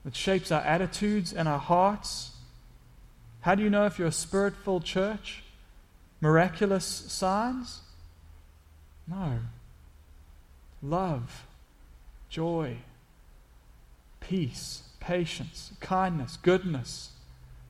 that 0.05 0.15
shapes 0.15 0.51
our 0.51 0.61
attitudes 0.61 1.33
and 1.33 1.47
our 1.47 1.57
hearts. 1.57 2.29
How 3.41 3.55
do 3.55 3.63
you 3.63 3.69
know 3.69 3.87
if 3.87 3.97
you're 3.97 4.09
a 4.09 4.11
spirit 4.11 4.53
filled 4.63 4.85
church? 4.85 5.41
Miraculous 6.21 6.85
signs? 6.85 7.79
No. 9.07 9.39
Love, 10.83 11.47
joy, 12.29 12.77
peace, 14.19 14.83
patience, 14.99 15.71
kindness, 15.79 16.37
goodness, 16.43 17.09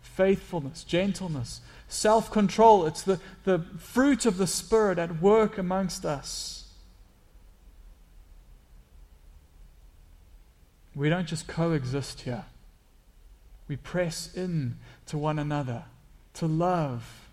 faithfulness, 0.01 0.83
gentleness, 0.83 1.61
self 1.87 2.29
control. 2.29 2.85
It's 2.85 3.03
the, 3.03 3.21
the 3.45 3.59
fruit 3.77 4.25
of 4.25 4.35
the 4.35 4.47
Spirit 4.47 4.99
at 4.99 5.21
work 5.21 5.57
amongst 5.57 6.05
us. 6.05 6.58
We 10.95 11.09
don't 11.09 11.27
just 11.27 11.47
coexist 11.47 12.21
here, 12.21 12.45
we 13.67 13.75
press 13.75 14.33
in 14.33 14.77
to 15.07 15.17
one 15.17 15.39
another 15.39 15.83
to 16.35 16.47
love, 16.47 17.27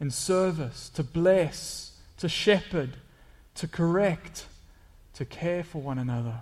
in 0.00 0.10
service, 0.10 0.88
to 0.90 1.02
bless, 1.02 1.96
to 2.18 2.28
shepherd, 2.28 2.90
to 3.56 3.66
correct, 3.66 4.46
to 5.14 5.24
care 5.24 5.64
for 5.64 5.82
one 5.82 5.98
another. 5.98 6.40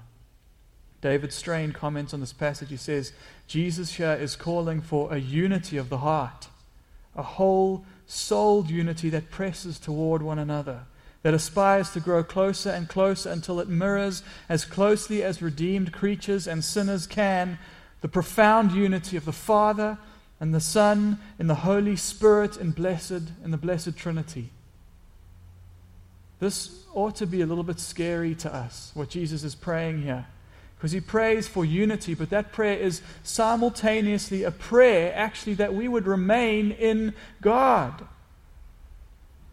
David 1.01 1.33
Strain 1.33 1.73
comments 1.73 2.13
on 2.13 2.21
this 2.21 2.33
passage. 2.35 2.69
He 2.69 2.77
says, 2.77 3.13
Jesus 3.47 3.95
here 3.95 4.13
is 4.13 4.37
calling 4.37 4.83
for 4.83 5.13
a 5.13 5.19
unity 5.19 5.79
of 5.79 5.89
the 5.89 5.99
heart, 5.99 6.49
a 7.15 7.23
whole 7.23 7.87
souled 8.07 8.69
unity 8.69 9.09
that 9.11 9.31
presses 9.31 9.79
toward 9.79 10.21
one 10.21 10.39
another, 10.39 10.83
that 11.23 11.35
aspires 11.35 11.91
to 11.91 12.01
grow 12.01 12.23
closer 12.23 12.71
and 12.71 12.89
closer 12.89 13.31
until 13.31 13.61
it 13.61 13.69
mirrors 13.69 14.23
as 14.49 14.65
closely 14.65 15.23
as 15.23 15.43
redeemed 15.43 15.93
creatures 15.93 16.47
and 16.47 16.63
sinners 16.65 17.07
can 17.07 17.59
the 18.01 18.09
profound 18.09 18.73
unity 18.73 19.17
of 19.17 19.25
the 19.25 19.33
Father 19.33 19.99
and 20.39 20.55
the 20.55 20.61
Son 20.61 21.19
in 21.39 21.47
the 21.47 21.57
Holy 21.57 21.97
Spirit 21.97 22.57
in 22.57 22.71
blessed 22.71 23.33
in 23.43 23.51
the 23.51 23.57
blessed 23.57 23.97
Trinity. 23.97 24.51
This 26.39 26.85
ought 26.95 27.17
to 27.17 27.27
be 27.27 27.41
a 27.41 27.47
little 27.47 27.65
bit 27.65 27.81
scary 27.81 28.35
to 28.37 28.55
us, 28.55 28.91
what 28.95 29.09
Jesus 29.09 29.43
is 29.43 29.55
praying 29.55 30.03
here. 30.03 30.27
Because 30.77 30.93
he 30.93 31.01
prays 31.01 31.49
for 31.49 31.65
unity, 31.65 32.13
but 32.15 32.29
that 32.31 32.53
prayer 32.53 32.79
is 32.79 33.01
simultaneously 33.23 34.43
a 34.43 34.51
prayer, 34.51 35.13
actually, 35.15 35.55
that 35.55 35.75
we 35.75 35.89
would 35.89 36.07
remain 36.07 36.71
in 36.71 37.15
God. 37.41 38.07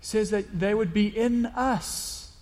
Says 0.03 0.29
that 0.31 0.59
they 0.59 0.73
would 0.73 0.93
be 0.93 1.07
in 1.07 1.45
us. 1.45 2.33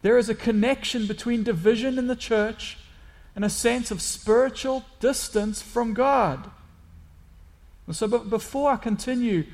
There 0.00 0.16
is 0.16 0.28
a 0.28 0.34
connection 0.34 1.06
between 1.06 1.42
division 1.42 1.98
in 1.98 2.06
the 2.06 2.16
church 2.16 2.78
and 3.36 3.44
a 3.44 3.50
sense 3.50 3.90
of 3.90 4.00
spiritual 4.00 4.84
distance 4.98 5.60
from 5.60 5.94
God. 5.94 6.50
So, 7.90 8.08
but 8.08 8.30
before 8.30 8.72
I 8.72 8.76
continue, 8.76 9.44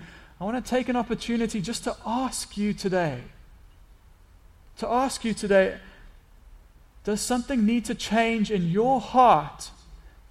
I 0.41 0.45
want 0.45 0.65
to 0.65 0.71
take 0.71 0.89
an 0.89 0.95
opportunity 0.95 1.61
just 1.61 1.83
to 1.85 1.97
ask 2.07 2.57
you 2.57 2.73
today. 2.73 3.23
To 4.79 4.89
ask 4.89 5.25
you 5.25 5.35
today 5.35 5.79
does 7.05 7.21
something 7.23 7.65
need 7.65 7.87
to 7.87 7.95
change 7.95 8.51
in 8.51 8.69
your 8.69 9.01
heart 9.01 9.71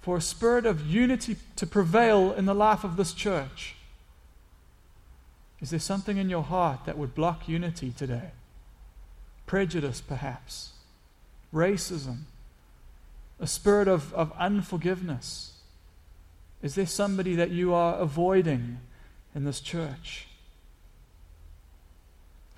for 0.00 0.16
a 0.16 0.20
spirit 0.20 0.64
of 0.64 0.86
unity 0.86 1.36
to 1.56 1.66
prevail 1.66 2.32
in 2.32 2.44
the 2.46 2.54
life 2.54 2.84
of 2.84 2.96
this 2.96 3.12
church? 3.12 3.74
Is 5.60 5.70
there 5.70 5.80
something 5.80 6.16
in 6.16 6.30
your 6.30 6.42
heart 6.42 6.84
that 6.86 6.96
would 6.96 7.14
block 7.14 7.48
unity 7.48 7.92
today? 7.96 8.30
Prejudice, 9.46 10.00
perhaps, 10.00 10.70
racism, 11.52 12.22
a 13.40 13.46
spirit 13.46 13.88
of, 13.88 14.12
of 14.14 14.32
unforgiveness. 14.38 15.52
Is 16.62 16.74
there 16.74 16.86
somebody 16.86 17.34
that 17.36 17.50
you 17.50 17.72
are 17.72 17.98
avoiding 17.98 18.78
in 19.34 19.44
this 19.44 19.60
church? 19.60 20.26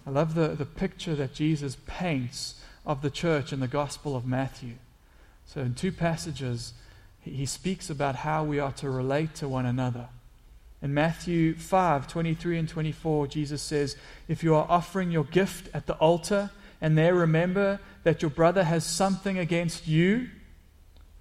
I 0.06 0.10
love 0.10 0.34
the, 0.34 0.48
the 0.48 0.66
picture 0.66 1.14
that 1.14 1.34
Jesus 1.34 1.76
paints 1.86 2.60
of 2.86 3.02
the 3.02 3.10
church 3.10 3.52
in 3.52 3.60
the 3.60 3.68
Gospel 3.68 4.16
of 4.16 4.26
Matthew. 4.26 4.74
So, 5.46 5.60
in 5.60 5.74
two 5.74 5.92
passages, 5.92 6.72
he 7.20 7.44
speaks 7.44 7.90
about 7.90 8.16
how 8.16 8.44
we 8.44 8.58
are 8.58 8.72
to 8.72 8.88
relate 8.88 9.34
to 9.36 9.48
one 9.48 9.66
another. 9.66 10.08
In 10.82 10.94
Matthew 10.94 11.54
5 11.54 12.08
23 12.08 12.58
and 12.58 12.68
24, 12.68 13.26
Jesus 13.26 13.62
says, 13.62 13.96
If 14.28 14.42
you 14.42 14.54
are 14.54 14.66
offering 14.68 15.10
your 15.10 15.24
gift 15.24 15.68
at 15.74 15.86
the 15.86 15.94
altar 15.94 16.50
and 16.80 16.96
there 16.96 17.14
remember 17.14 17.80
that 18.04 18.22
your 18.22 18.30
brother 18.30 18.64
has 18.64 18.84
something 18.84 19.38
against 19.38 19.86
you, 19.86 20.28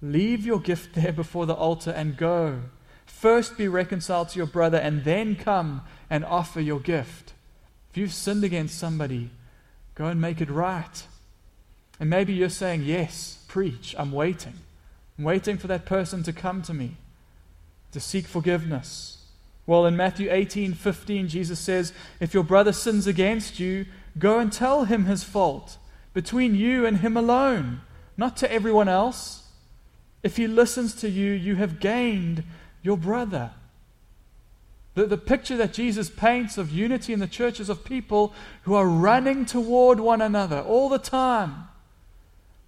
leave 0.00 0.46
your 0.46 0.60
gift 0.60 0.94
there 0.94 1.12
before 1.12 1.46
the 1.46 1.54
altar 1.54 1.90
and 1.90 2.16
go. 2.16 2.60
First 3.04 3.58
be 3.58 3.68
reconciled 3.68 4.30
to 4.30 4.38
your 4.38 4.46
brother 4.46 4.78
and 4.78 5.04
then 5.04 5.36
come 5.36 5.82
and 6.08 6.24
offer 6.24 6.60
your 6.60 6.80
gift. 6.80 7.34
If 7.90 7.98
you've 7.98 8.14
sinned 8.14 8.44
against 8.44 8.78
somebody, 8.78 9.30
go 9.94 10.06
and 10.06 10.20
make 10.20 10.40
it 10.40 10.48
right. 10.48 11.06
And 11.98 12.08
maybe 12.08 12.32
you're 12.32 12.48
saying, 12.48 12.84
Yes, 12.84 13.44
preach. 13.46 13.94
I'm 13.98 14.12
waiting. 14.12 14.54
I'm 15.18 15.24
waiting 15.24 15.58
for 15.58 15.66
that 15.66 15.84
person 15.84 16.22
to 16.22 16.32
come 16.32 16.62
to 16.62 16.72
me, 16.72 16.96
to 17.92 18.00
seek 18.00 18.26
forgiveness. 18.26 19.19
Well, 19.66 19.86
in 19.86 19.96
Matthew 19.96 20.28
18 20.30 20.74
15, 20.74 21.28
Jesus 21.28 21.58
says, 21.58 21.92
If 22.18 22.34
your 22.34 22.44
brother 22.44 22.72
sins 22.72 23.06
against 23.06 23.60
you, 23.60 23.86
go 24.18 24.38
and 24.38 24.52
tell 24.52 24.84
him 24.84 25.04
his 25.04 25.22
fault 25.22 25.78
between 26.12 26.54
you 26.54 26.84
and 26.86 26.98
him 26.98 27.16
alone, 27.16 27.82
not 28.16 28.36
to 28.38 28.52
everyone 28.52 28.88
else. 28.88 29.48
If 30.22 30.36
he 30.36 30.46
listens 30.46 30.94
to 30.96 31.08
you, 31.08 31.32
you 31.32 31.56
have 31.56 31.80
gained 31.80 32.42
your 32.82 32.96
brother. 32.96 33.52
The, 34.94 35.06
the 35.06 35.16
picture 35.16 35.56
that 35.56 35.72
Jesus 35.72 36.10
paints 36.10 36.58
of 36.58 36.70
unity 36.72 37.12
in 37.12 37.20
the 37.20 37.26
churches 37.26 37.68
of 37.68 37.84
people 37.84 38.34
who 38.62 38.74
are 38.74 38.86
running 38.86 39.46
toward 39.46 40.00
one 40.00 40.20
another 40.20 40.60
all 40.60 40.88
the 40.88 40.98
time 40.98 41.68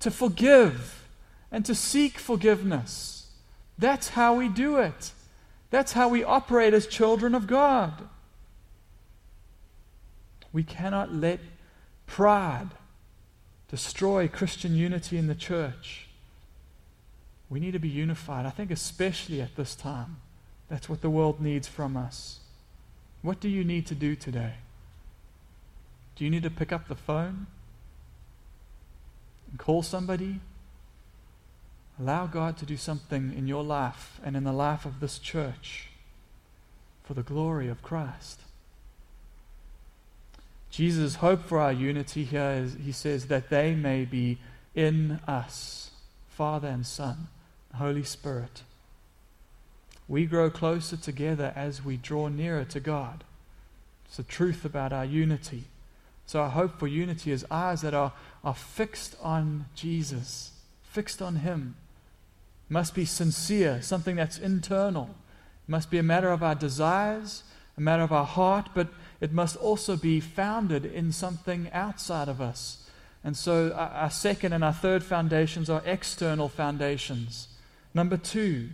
to 0.01 0.11
forgive 0.11 1.09
and 1.51 1.65
to 1.67 1.75
seek 1.75 2.19
forgiveness. 2.19 3.31
That's 3.79 4.11
how 4.11 4.35
we 4.35 4.49
do 4.49 4.79
it. 4.79 5.13
That's 5.73 5.95
how 5.95 6.07
we 6.07 6.23
operate 6.23 6.75
as 6.75 6.87
children 6.87 7.35
of 7.35 7.47
God. 7.47 7.95
We 10.53 10.63
cannot 10.63 11.15
let 11.15 11.41
pride 12.07 12.69
destroy 13.71 14.29
Christian 14.29 14.77
unity 14.77 15.17
in 15.17 15.29
the 15.29 15.35
church. 15.35 16.09
We 17.49 17.59
need 17.59 17.71
to 17.71 17.79
be 17.79 17.89
unified. 17.89 18.45
I 18.45 18.51
think, 18.51 18.71
especially 18.71 19.41
at 19.41 19.57
this 19.57 19.75
time, 19.75 20.19
that's 20.69 20.91
what 20.91 21.01
the 21.01 21.09
world 21.09 21.41
needs 21.41 21.69
from 21.69 21.97
us. 21.97 22.41
What 23.23 23.41
do 23.41 23.49
you 23.49 23.65
need 23.65 23.87
to 23.87 23.95
do 23.95 24.15
today? 24.15 24.57
Do 26.17 26.25
you 26.25 26.31
need 26.31 26.43
to 26.43 26.51
pick 26.51 26.71
up 26.71 26.87
the 26.87 26.95
phone 26.95 27.47
and 29.49 29.59
call 29.59 29.83
somebody? 29.83 30.41
Allow 32.03 32.27
God 32.27 32.57
to 32.57 32.67
do 32.67 32.77
something 32.77 33.33
in 33.33 33.47
your 33.47 33.63
life 33.63 34.21
and 34.25 34.37
in 34.37 34.43
the 34.43 34.53
life 34.53 34.85
of 34.85 34.99
this 34.99 35.21
church 35.21 35.89
for 37.05 37.15
the 37.15 37.23
glory 37.23 37.69
of 37.69 37.81
Christ. 37.81 38.41
Jesus' 40.69 41.17
hope 41.17 41.45
for 41.45 41.61
our 41.61 41.71
unity 41.73 42.25
here 42.25 42.61
is, 42.65 42.77
he 42.85 42.91
says, 42.91 43.27
that 43.27 43.51
they 43.51 43.77
may 43.77 44.05
be 44.05 44.39
in 44.75 45.21
us, 45.29 45.93
Father 46.29 46.67
and 46.67 46.85
Son, 46.85 47.29
Holy 47.77 48.03
Spirit. 48.03 48.65
We 50.09 50.27
grow 50.27 50.51
closer 50.51 50.97
together 50.97 51.53
as 51.55 51.85
we 51.85 51.99
draw 51.99 52.27
nearer 52.27 52.65
to 52.65 52.81
God. 52.81 53.23
It's 54.07 54.17
the 54.17 54.25
truth 54.25 54.65
about 54.65 54.93
our 54.93 55.05
unity. 55.05 55.67
So, 56.27 56.41
our 56.41 56.51
hope 56.51 56.81
for 56.81 56.89
unity 56.89 57.31
is 57.31 57.47
eyes 57.49 57.83
that 57.83 57.95
are, 57.95 58.13
are 58.43 58.55
fixed 58.55 59.15
on 59.23 59.67
Jesus, 59.77 60.51
fixed 60.83 61.23
on 61.23 61.37
Him. 61.37 61.77
Must 62.73 62.95
be 62.95 63.05
sincere, 63.05 63.83
something 63.83 64.17
that's 64.17 64.39
internal. 64.39 65.11
It 65.69 65.71
must 65.71 65.91
be 65.91 65.99
a 65.99 66.03
matter 66.03 66.33
of 66.33 66.43
our 66.43 66.55
desires, 66.55 67.43
a 67.77 67.83
matter 67.83 68.03
of 68.03 68.13
our 68.13 68.25
heart, 68.25 68.71
but 68.73 68.89
it 69.21 69.31
must 69.31 69.57
also 69.57 69.95
be 69.95 70.21
founded 70.21 70.87
in 70.87 71.13
something 71.13 71.69
outside 71.75 72.29
of 72.29 72.41
us. 72.41 72.89
And 73.23 73.37
so 73.37 73.73
our, 73.73 74.09
second 74.09 74.55
and 74.55 74.65
our 74.65 74.73
third 74.73 75.05
foundations 75.05 75.69
are 75.69 75.83
external 75.85 76.49
foundations. 76.49 77.49
Number 77.93 78.17
two, 78.17 78.71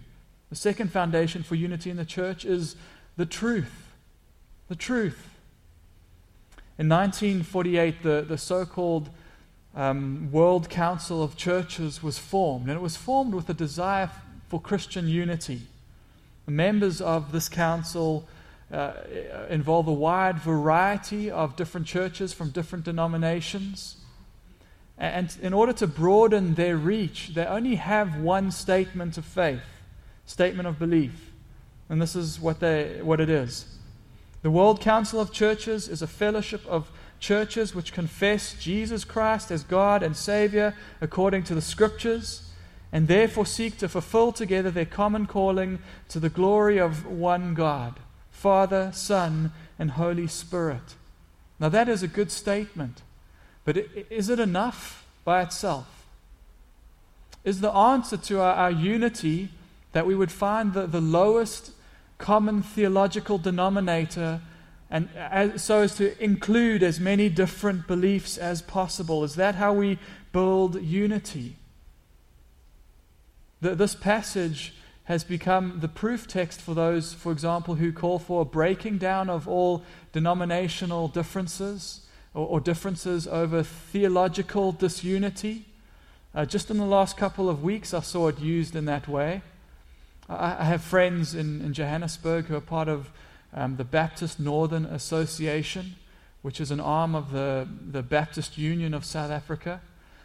the 0.49 0.55
second 0.55 0.93
foundation 0.93 1.43
for 1.43 1.57
unity 1.57 1.91
in 1.91 1.97
the 1.97 2.05
church 2.05 2.45
is 2.45 2.77
the 3.17 3.27
truth. 3.27 3.91
The 4.69 4.77
truth. 4.77 5.29
In 6.79 6.89
1948, 6.89 8.05
the, 8.05 8.25
the 8.29 8.39
so 8.39 8.65
called 8.65 9.11
um, 9.79 10.29
World 10.33 10.69
Council 10.69 11.23
of 11.23 11.37
Churches 11.37 12.03
was 12.03 12.19
formed, 12.19 12.67
and 12.69 12.77
it 12.77 12.83
was 12.83 12.97
formed 12.97 13.33
with 13.33 13.49
a 13.49 13.55
desire 13.55 14.11
for 14.49 14.61
Christian 14.61 15.07
unity. 15.07 15.63
The 16.47 16.51
members 16.51 17.01
of 17.01 17.31
this 17.31 17.49
council 17.49 18.27
uh, 18.73 18.93
involve 19.49 19.87
a 19.87 19.93
wide 19.93 20.41
variety 20.41 21.31
of 21.31 21.55
different 21.55 21.87
churches 21.87 22.33
from 22.33 22.51
different 22.51 22.85
denominations. 22.85 23.99
And 24.99 25.35
in 25.41 25.55
order 25.55 25.73
to 25.75 25.87
broaden 25.87 26.55
their 26.55 26.77
reach, 26.77 27.35
they 27.35 27.47
only 27.47 27.77
have 27.77 28.17
one 28.17 28.51
statement 28.51 29.17
of 29.17 29.25
faith, 29.25 29.63
statement 30.27 30.67
of 30.67 30.81
belief. 30.81 31.31
And 31.89 32.03
this 32.03 32.17
is 32.17 32.41
what, 32.41 32.59
they, 32.59 32.99
what 33.01 33.21
it 33.21 33.31
is. 33.31 33.65
The 34.43 34.51
World 34.51 34.81
Council 34.81 35.21
of 35.21 35.33
Churches 35.33 35.89
is 35.89 36.03
a 36.03 36.09
fellowship 36.09 36.67
of 36.67 36.91
churches 37.19 37.75
which 37.75 37.93
confess 37.93 38.55
Jesus 38.55 39.05
Christ 39.05 39.51
as 39.51 39.63
God 39.63 40.03
and 40.03 40.17
Savior 40.17 40.75
according 41.01 41.45
to 41.45 41.55
the 41.55 41.63
Scriptures, 41.63 42.51
and 42.93 43.09
therefore 43.09 43.47
seek 43.47 43.79
to 43.79 43.89
fulfill 43.89 44.33
together 44.33 44.71
their 44.71 44.87
common 44.87 45.27
calling 45.27 45.79
to 46.09 46.19
the 46.19 46.31
glory 46.31 46.79
of 46.79 47.07
one 47.07 47.55
God. 47.55 48.01
Father, 48.31 48.91
Son, 48.95 49.53
and 49.79 49.93
Holy 49.93 50.27
Spirit. 50.27 50.95
Now, 51.61 51.69
that 51.69 51.89
is 51.89 52.03
a 52.03 52.09
good 52.09 52.31
statement, 52.31 53.03
but 53.65 53.77
is 54.11 54.29
it 54.29 54.39
enough 54.39 55.07
by 55.25 55.43
itself? 55.43 56.07
Is 57.45 57.61
the 57.61 57.73
answer 57.73 58.17
to 58.17 58.41
our, 58.41 58.55
our 58.55 58.71
unity 58.71 59.51
that 59.93 60.07
we 60.07 60.15
would 60.15 60.31
find 60.31 60.73
the, 60.73 60.87
the 60.87 61.01
lowest 61.01 61.73
common 62.19 62.63
theological 62.63 63.39
denominator 63.39 64.41
and 64.91 65.09
as, 65.17 65.63
so 65.63 65.83
as 65.83 65.97
to 65.97 66.23
include 66.23 66.83
as 66.83 66.99
many 66.99 67.29
different 67.29 67.87
beliefs 67.87 68.39
as 68.39 68.63
possible? 68.63 69.23
Is 69.25 69.35
that 69.35 69.57
how 69.57 69.73
we 69.73 69.99
build 70.33 70.83
unity? 70.83 71.57
The, 73.61 73.75
this 73.75 73.95
passage 73.95 74.75
has 75.05 75.25
become 75.25 75.81
the 75.81 75.89
proof 75.89 76.27
text 76.27 76.61
for 76.61 76.75
those, 76.75 77.15
for 77.15 77.33
example, 77.33 77.77
who 77.77 77.93
call 77.93 78.19
for 78.19 78.43
a 78.43 78.45
breaking 78.45 78.99
down 78.99 79.31
of 79.31 79.49
all 79.49 79.83
denominational 80.13 81.09
differences 81.09 82.03
or, 82.35 82.47
or 82.47 82.61
differences 82.61 83.27
over 83.27 83.63
theological 83.63 84.73
disunity. 84.73 85.65
Uh, 86.35 86.45
just 86.45 86.71
in 86.71 86.77
the 86.77 86.85
last 86.85 87.17
couple 87.17 87.49
of 87.49 87.63
weeks, 87.63 87.95
I 87.95 88.01
saw 88.01 88.29
it 88.29 88.39
used 88.39 88.77
in 88.77 88.85
that 88.85 89.09
way. 89.09 89.43
I, 90.29 90.57
I 90.61 90.65
have 90.65 90.83
friends 90.83 91.35
in, 91.35 91.63
in, 91.63 91.73
Johannesburg 91.73 92.45
who 92.45 92.57
are 92.57 92.61
part 92.61 92.89
of 92.89 93.11
um, 93.55 93.77
the 93.77 93.85
Baptist 93.85 94.39
Northern 94.39 94.85
Association, 94.85 95.97
which 96.43 96.61
is 96.61 96.71
an 96.71 96.81
arm 96.81 97.15
of 97.15 97.33
the, 97.33 97.69
the 97.91 98.03
Baptist 98.03 98.59
Union 98.59 98.95
of 98.95 99.05
South 99.05 99.31
Africa. 99.31 99.81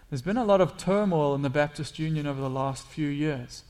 There's 0.09 0.21
been 0.21 0.37
a 0.37 0.43
lot 0.43 0.61
of 0.61 0.77
turmoil 0.77 1.33
in 1.33 1.41
the 1.41 1.49
Baptist 1.49 1.97
Union 1.97 2.27
over 2.27 2.39
the 2.39 2.49
last 2.49 2.85
few 2.85 3.07
years. 3.07 3.63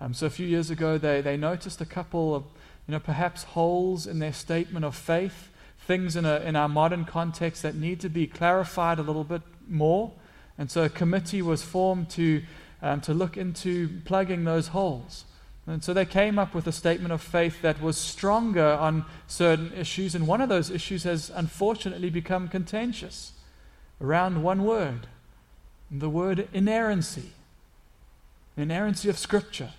Um, 0.00 0.14
so 0.14 0.26
a 0.26 0.30
few 0.30 0.46
years 0.46 0.70
ago, 0.70 0.98
they, 0.98 1.20
they 1.20 1.36
noticed 1.36 1.80
a 1.80 1.86
couple 1.86 2.34
of, 2.34 2.44
you 2.86 2.92
know, 2.92 3.00
perhaps 3.00 3.42
holes 3.42 4.06
in 4.06 4.18
their 4.18 4.32
statement 4.32 4.84
of 4.84 4.94
faith, 4.94 5.48
things 5.86 6.16
in, 6.16 6.24
a, 6.24 6.36
in 6.40 6.56
our 6.56 6.68
modern 6.68 7.04
context 7.04 7.62
that 7.62 7.74
need 7.74 8.00
to 8.00 8.08
be 8.08 8.26
clarified 8.26 8.98
a 8.98 9.02
little 9.02 9.24
bit 9.24 9.42
more. 9.68 10.12
And 10.56 10.70
so 10.70 10.84
a 10.84 10.88
committee 10.88 11.42
was 11.42 11.62
formed 11.62 12.10
to, 12.10 12.42
um, 12.82 13.00
to 13.02 13.12
look 13.12 13.36
into 13.36 14.00
plugging 14.04 14.44
those 14.44 14.68
holes. 14.68 15.24
And 15.70 15.84
so 15.84 15.94
they 15.94 16.04
came 16.04 16.38
up 16.38 16.54
with 16.54 16.66
a 16.66 16.72
statement 16.72 17.12
of 17.12 17.22
faith 17.22 17.62
that 17.62 17.80
was 17.80 17.96
stronger 17.96 18.72
on 18.72 19.04
certain 19.26 19.72
issues, 19.72 20.14
and 20.14 20.26
one 20.26 20.40
of 20.40 20.48
those 20.48 20.70
issues 20.70 21.04
has 21.04 21.30
unfortunately 21.34 22.10
become 22.10 22.48
contentious 22.48 23.32
around 24.00 24.42
one 24.42 24.64
word 24.64 25.06
the 25.92 26.08
word 26.08 26.48
inerrancy. 26.52 27.32
Inerrancy 28.56 29.08
of 29.08 29.18
Scripture 29.18 29.70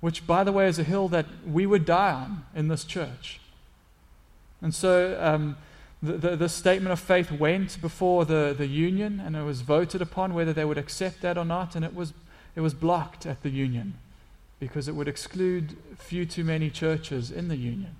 which, 0.00 0.26
by 0.26 0.44
the 0.44 0.52
way, 0.52 0.68
is 0.68 0.78
a 0.78 0.84
hill 0.84 1.08
that 1.08 1.26
we 1.46 1.66
would 1.66 1.84
die 1.84 2.12
on 2.12 2.44
in 2.54 2.68
this 2.68 2.84
church. 2.84 3.40
And 4.62 4.74
so 4.74 5.18
um, 5.20 5.56
the, 6.02 6.12
the, 6.12 6.36
the, 6.36 6.48
statement 6.48 6.92
of 6.92 7.00
faith 7.00 7.32
went 7.32 7.80
before 7.80 8.24
the, 8.24 8.54
the 8.56 8.66
union 8.66 9.20
and 9.24 9.34
it 9.36 9.42
was 9.42 9.62
voted 9.62 10.00
upon 10.00 10.34
whether 10.34 10.52
they 10.52 10.64
would 10.64 10.78
accept 10.78 11.22
that 11.22 11.36
or 11.36 11.44
not, 11.44 11.74
and 11.74 11.84
it 11.84 11.94
was, 11.94 12.12
it 12.54 12.60
was 12.60 12.74
blocked 12.74 13.26
at 13.26 13.42
the 13.42 13.50
union 13.50 13.94
because 14.60 14.88
it 14.88 14.94
would 14.94 15.08
exclude 15.08 15.76
few 15.96 16.26
too 16.26 16.44
many 16.44 16.70
churches 16.70 17.30
in 17.30 17.48
the 17.48 17.56
union. 17.56 17.94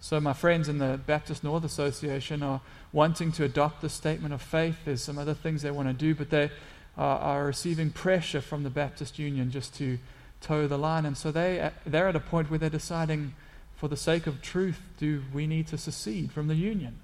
So, 0.00 0.20
my 0.20 0.34
friends 0.34 0.68
in 0.68 0.78
the 0.78 1.00
Baptist 1.06 1.42
North 1.42 1.64
Association 1.64 2.42
are 2.42 2.60
wanting 2.92 3.32
to 3.32 3.44
adopt 3.44 3.80
the 3.80 3.88
statement 3.88 4.34
of 4.34 4.42
faith. 4.42 4.76
There's 4.84 5.02
some 5.02 5.18
other 5.18 5.34
things 5.34 5.62
they 5.62 5.70
want 5.70 5.88
to 5.88 5.94
do, 5.94 6.14
but 6.14 6.30
they 6.30 6.50
are, 6.96 7.18
are 7.18 7.44
receiving 7.46 7.90
pressure 7.90 8.40
from 8.40 8.62
the 8.62 8.70
Baptist 8.70 9.18
Union 9.18 9.50
just 9.50 9.74
to 9.76 9.98
toe 10.40 10.66
the 10.66 10.78
line. 10.78 11.06
And 11.06 11.16
so 11.16 11.32
they, 11.32 11.70
they're 11.84 12.08
at 12.08 12.16
a 12.16 12.20
point 12.20 12.50
where 12.50 12.58
they're 12.58 12.70
deciding, 12.70 13.34
for 13.74 13.88
the 13.88 13.96
sake 13.96 14.26
of 14.26 14.42
truth, 14.42 14.80
do 14.98 15.22
we 15.32 15.46
need 15.46 15.66
to 15.68 15.78
secede 15.78 16.30
from 16.30 16.48
the 16.48 16.54
union? 16.54 16.98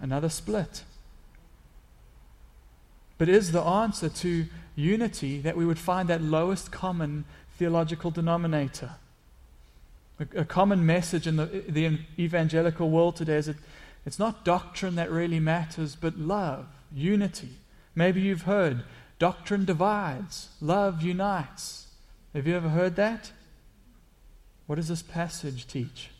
Another 0.00 0.28
split. 0.28 0.84
But 3.18 3.28
is 3.28 3.52
the 3.52 3.62
answer 3.62 4.08
to 4.08 4.46
unity 4.74 5.40
that 5.40 5.56
we 5.56 5.64
would 5.64 5.78
find 5.78 6.08
that 6.08 6.22
lowest 6.22 6.72
common 6.72 7.24
theological 7.62 8.10
denominator? 8.10 8.90
A, 10.18 10.40
a 10.40 10.44
common 10.44 10.84
message 10.84 11.28
in 11.28 11.36
the, 11.36 11.46
the 11.68 11.96
evangelical 12.18 12.90
world 12.90 13.14
today 13.14 13.36
is 13.36 13.46
that 13.46 13.56
it's 14.04 14.18
not 14.18 14.44
doctrine 14.44 14.96
that 14.96 15.12
really 15.12 15.38
matters, 15.38 15.94
but 15.94 16.18
love, 16.18 16.66
unity. 16.92 17.50
Maybe 17.94 18.20
you've 18.20 18.42
heard 18.42 18.82
doctrine 19.20 19.64
divides, 19.64 20.48
love 20.60 21.02
unites. 21.02 21.86
Have 22.34 22.48
you 22.48 22.56
ever 22.56 22.70
heard 22.70 22.96
that? 22.96 23.30
What 24.66 24.74
does 24.74 24.88
this 24.88 25.02
passage 25.02 25.68
teach? 25.68 26.10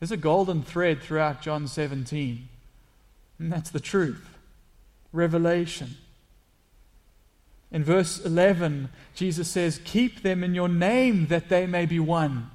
There's 0.00 0.10
a 0.10 0.16
golden 0.16 0.64
thread 0.64 1.02
throughout 1.02 1.40
John 1.40 1.68
17, 1.68 2.48
and 3.38 3.52
that's 3.52 3.70
the 3.70 3.78
truth 3.78 4.28
revelation. 5.12 5.96
In 7.76 7.84
verse 7.84 8.24
11, 8.24 8.88
Jesus 9.14 9.48
says, 9.48 9.82
Keep 9.84 10.22
them 10.22 10.42
in 10.42 10.54
your 10.54 10.66
name 10.66 11.26
that 11.26 11.50
they 11.50 11.66
may 11.66 11.84
be 11.84 12.00
one. 12.00 12.50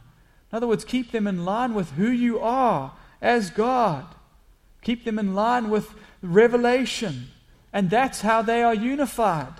In 0.51 0.55
other 0.55 0.65
words, 0.65 0.83
keep 0.83 1.11
them 1.11 1.27
in 1.27 1.45
line 1.45 1.75
with 1.75 1.91
who 1.91 2.09
you 2.09 2.39
are 2.39 2.93
as 3.21 3.51
God. 3.51 4.03
Keep 4.81 5.05
them 5.05 5.19
in 5.19 5.35
line 5.35 5.69
with 5.69 5.93
revelation. 6.23 7.27
And 7.71 7.91
that's 7.91 8.21
how 8.21 8.41
they 8.41 8.63
are 8.63 8.73
unified. 8.73 9.53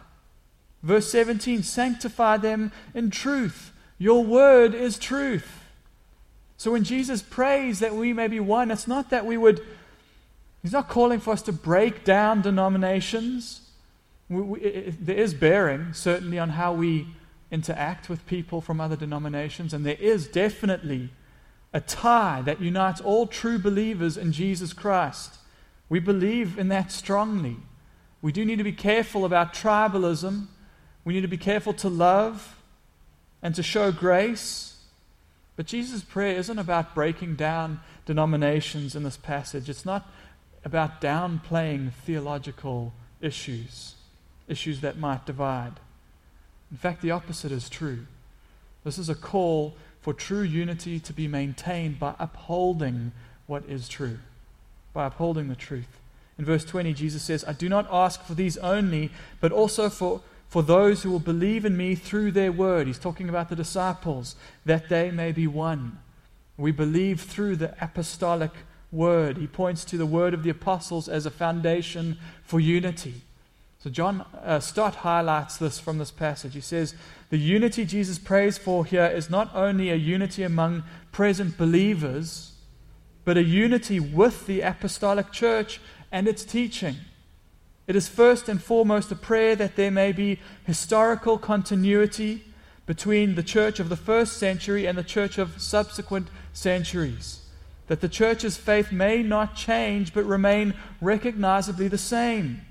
Verse 0.82 1.12
17 1.12 1.62
Sanctify 1.62 2.38
them 2.38 2.71
in 2.95 3.12
truth. 3.12 3.71
Your 4.00 4.24
word 4.24 4.74
is 4.74 4.97
truth. 4.97 5.67
So 6.58 6.71
when 6.71 6.84
Jesus 6.84 7.21
prays 7.21 7.78
that 7.82 7.93
we 7.93 8.13
may 8.13 8.28
be 8.28 8.39
one, 8.39 8.71
it's 8.71 8.88
not 8.88 9.12
that 9.12 9.28
we 9.28 9.38
would, 9.38 9.62
He's 10.63 10.74
not 10.74 10.89
calling 10.89 11.19
for 11.19 11.34
us 11.34 11.43
to 11.43 11.54
break 11.54 12.04
down 12.04 12.41
denominations. 12.41 13.61
We, 14.32 14.41
we, 14.41 14.60
it, 14.62 15.06
there 15.06 15.17
is 15.17 15.34
bearing, 15.34 15.94
certainly, 15.94 16.39
on 16.39 16.50
how 16.50 16.72
we 16.74 17.08
interact 17.52 18.10
with 18.10 18.26
people 18.26 18.62
from 18.62 18.80
other 18.80 18.96
denominations, 18.96 19.74
and 19.74 19.86
there 19.86 19.98
is 20.00 20.28
definitely 20.28 21.10
a 21.74 21.82
tie 21.82 22.41
that 22.44 22.62
unites 22.62 23.02
all 23.02 23.28
true 23.28 23.60
believers 23.60 24.15
in 24.15 24.32
Jesus 24.32 24.72
Christ. 24.72 25.38
We 25.89 26.00
believe 26.00 26.58
in 26.58 26.70
that 26.70 26.91
strongly. 26.91 27.58
We 28.22 28.32
do 28.32 28.46
need 28.46 28.58
to 28.58 28.63
be 28.63 28.72
careful 28.72 29.26
about 29.26 29.54
tribalism. 29.54 30.48
We 31.04 31.13
need 31.13 31.22
to 31.22 31.28
be 31.28 31.38
careful 31.38 31.74
to 31.74 31.89
love 31.89 32.58
and 33.41 33.54
to 33.56 33.63
show 33.63 33.91
grace. 33.91 34.78
But 35.58 35.65
Jesus' 35.65 36.04
prayer 36.04 36.38
isn't 36.38 36.60
about 36.60 36.96
breaking 36.96 37.36
down 37.36 37.82
denominations 38.06 38.96
in 38.96 39.04
this 39.04 39.17
passage. 39.17 39.70
It's 39.70 39.86
not 39.86 40.10
about 40.63 41.02
downplaying 41.02 41.91
theological 41.91 42.94
issues, 43.20 43.96
issues 44.52 44.82
that 44.82 44.98
might 44.98 45.26
divide. 45.26 45.74
In 46.70 46.78
fact, 46.78 47.02
the 47.02 47.12
opposite 47.12 47.52
is 47.52 47.70
true. 47.70 48.06
This 48.84 48.98
is 48.98 49.10
a 49.10 49.16
call 49.16 49.76
for 50.02 50.14
true 50.14 50.42
unity 50.42 51.00
to 51.00 51.14
be 51.14 51.28
maintained 51.28 52.00
by 52.00 52.16
upholding 52.20 53.12
what 53.48 53.64
is 53.68 53.88
true, 53.88 54.20
by 54.94 55.08
upholding 55.08 55.48
the 55.48 55.56
truth. 55.56 56.00
In 56.38 56.46
verse 56.46 56.66
20, 56.66 56.94
Jesus 56.94 57.24
says, 57.24 57.46
I 57.48 57.54
do 57.54 57.70
not 57.70 57.88
ask 57.92 58.24
for 58.24 58.34
these 58.34 58.58
only, 58.58 59.12
but 59.40 59.52
also 59.52 59.90
for 59.90 60.22
for 60.52 60.62
those 60.62 61.02
who 61.02 61.10
will 61.10 61.20
believe 61.20 61.64
in 61.64 61.78
me 61.78 61.96
through 61.96 62.30
their 62.30 62.52
word. 62.52 62.86
He's 62.86 63.00
talking 63.00 63.30
about 63.30 63.48
the 63.48 63.56
disciples, 63.56 64.36
that 64.66 64.90
they 64.90 65.10
may 65.10 65.32
be 65.32 65.48
one. 65.48 66.00
We 66.58 66.74
believe 66.74 67.22
through 67.22 67.56
the 67.56 67.74
apostolic 67.82 68.52
word. 68.92 69.38
He 69.38 69.48
points 69.48 69.86
to 69.86 69.98
the 69.98 70.06
word 70.06 70.34
of 70.34 70.44
the 70.44 70.50
apostles 70.50 71.08
as 71.08 71.26
a 71.26 71.32
foundation 71.32 72.18
for 72.44 72.60
unity. 72.60 73.22
So, 73.84 73.89
John 73.89 74.24
uh, 74.44 74.60
Stott 74.60 74.98
highlights 74.98 75.58
this 75.58 75.80
from 75.80 75.98
this 75.98 76.12
passage. 76.12 76.54
He 76.54 76.62
says, 76.62 76.94
The 77.32 77.38
unity 77.38 77.84
Jesus 77.84 78.20
prays 78.20 78.60
for 78.60 78.86
here 78.86 79.08
is 79.08 79.28
not 79.28 79.50
only 79.56 79.89
a 79.89 79.96
unity 79.96 80.44
among 80.44 80.84
present 81.12 81.58
believers, 81.58 82.52
but 83.26 83.38
a 83.38 83.44
unity 83.44 84.00
with 84.00 84.46
the 84.46 84.62
apostolic 84.62 85.32
church 85.32 85.82
and 86.12 86.28
its 86.28 86.44
teaching. 86.44 86.98
It 87.88 87.96
is 87.96 88.08
first 88.08 88.48
and 88.48 88.62
foremost 88.62 89.12
a 89.12 89.15
prayer 89.15 89.56
that 89.56 89.76
there 89.76 89.89
may 89.89 90.12
be 90.12 90.39
historical 90.63 91.39
continuity 91.39 92.44
between 92.86 93.34
the 93.34 93.44
church 93.44 93.80
of 93.80 93.89
the 93.89 93.96
first 93.96 94.38
century 94.38 94.86
and 94.86 94.96
the 94.96 95.04
church 95.04 95.39
of 95.39 95.60
subsequent 95.60 96.28
centuries. 96.54 97.46
That 97.88 98.02
the 98.02 98.10
church's 98.10 98.58
faith 98.58 98.91
may 98.91 99.24
not 99.24 99.56
change 99.56 100.13
but 100.13 100.24
remain 100.26 100.76
recognizably 101.02 101.88
the 101.88 101.98
same. 101.98 102.62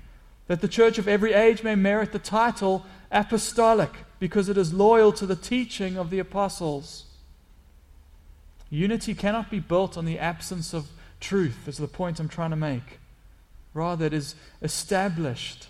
That 0.51 0.59
the 0.59 0.67
church 0.67 0.97
of 0.97 1.07
every 1.07 1.31
age 1.31 1.63
may 1.63 1.75
merit 1.75 2.11
the 2.11 2.19
title 2.19 2.85
apostolic 3.09 3.99
because 4.19 4.49
it 4.49 4.57
is 4.57 4.73
loyal 4.73 5.13
to 5.13 5.25
the 5.25 5.37
teaching 5.37 5.95
of 5.95 6.09
the 6.09 6.19
apostles. 6.19 7.05
Unity 8.69 9.13
cannot 9.13 9.49
be 9.49 9.61
built 9.61 9.97
on 9.97 10.03
the 10.03 10.19
absence 10.19 10.73
of 10.73 10.89
truth, 11.21 11.69
is 11.69 11.77
the 11.77 11.87
point 11.87 12.19
I'm 12.19 12.27
trying 12.27 12.49
to 12.49 12.57
make. 12.57 12.99
Rather, 13.73 14.05
it 14.05 14.11
is 14.11 14.35
established 14.61 15.69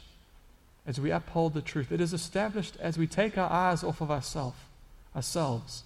as 0.87 0.99
we 0.99 1.11
uphold 1.11 1.53
the 1.53 1.61
truth. 1.61 1.91
It 1.91 2.01
is 2.01 2.11
established 2.11 2.75
as 2.79 2.97
we 2.97 3.05
take 3.05 3.37
our 3.37 3.51
eyes 3.51 3.83
off 3.83 4.01
of 4.01 4.09
ourself, 4.09 4.65
ourselves, 5.15 5.83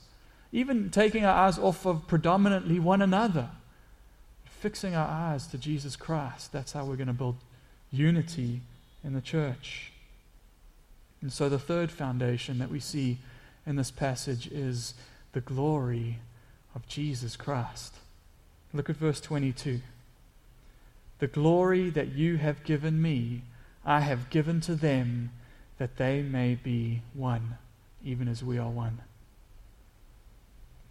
even 0.54 0.90
taking 0.90 1.26
our 1.26 1.36
eyes 1.36 1.60
off 1.60 1.86
of 1.86 2.08
predominantly 2.08 2.80
one 2.80 3.02
another, 3.02 3.50
fixing 4.46 4.96
our 4.96 5.10
eyes 5.10 5.48
to 5.48 5.58
Jesus 5.58 5.98
Christ. 5.98 6.54
That's 6.54 6.72
how 6.72 6.86
we're 6.86 6.96
going 6.96 7.08
to 7.08 7.14
build 7.14 7.36
unity 7.92 8.62
in 9.06 9.14
the 9.14 9.22
church. 9.22 9.92
And 11.22 11.32
so, 11.32 11.48
the 11.48 11.60
third 11.60 11.92
foundation 11.92 12.58
that 12.58 12.72
we 12.72 12.80
see 12.80 13.20
in 13.66 13.76
this 13.76 13.92
passage 13.92 14.48
is 14.48 14.96
the 15.32 15.42
glory 15.42 16.20
of 16.74 16.88
Jesus 16.88 17.38
Christ. 17.38 17.96
Look 18.74 18.90
at 18.90 18.98
verse 18.98 19.22
22. 19.22 19.82
The 21.20 21.28
glory 21.28 21.90
that 21.92 22.10
you 22.10 22.38
have 22.38 22.64
given 22.64 23.02
me, 23.02 23.44
I 23.86 24.02
have 24.02 24.30
given 24.30 24.60
to 24.62 24.76
them, 24.76 25.32
that 25.78 25.98
they 25.98 26.22
may 26.22 26.56
be 26.56 27.02
one, 27.14 27.58
even 28.04 28.28
as 28.28 28.44
we 28.44 28.58
are 28.58 28.70
one. 28.70 29.00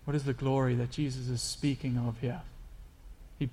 What 0.04 0.14
is 0.14 0.24
the 0.24 0.32
glory 0.32 0.74
that 0.76 0.90
Jesus 0.90 1.28
is 1.28 1.42
speaking 1.42 1.98
of 1.98 2.20
here? 2.20 2.42
He 3.38 3.50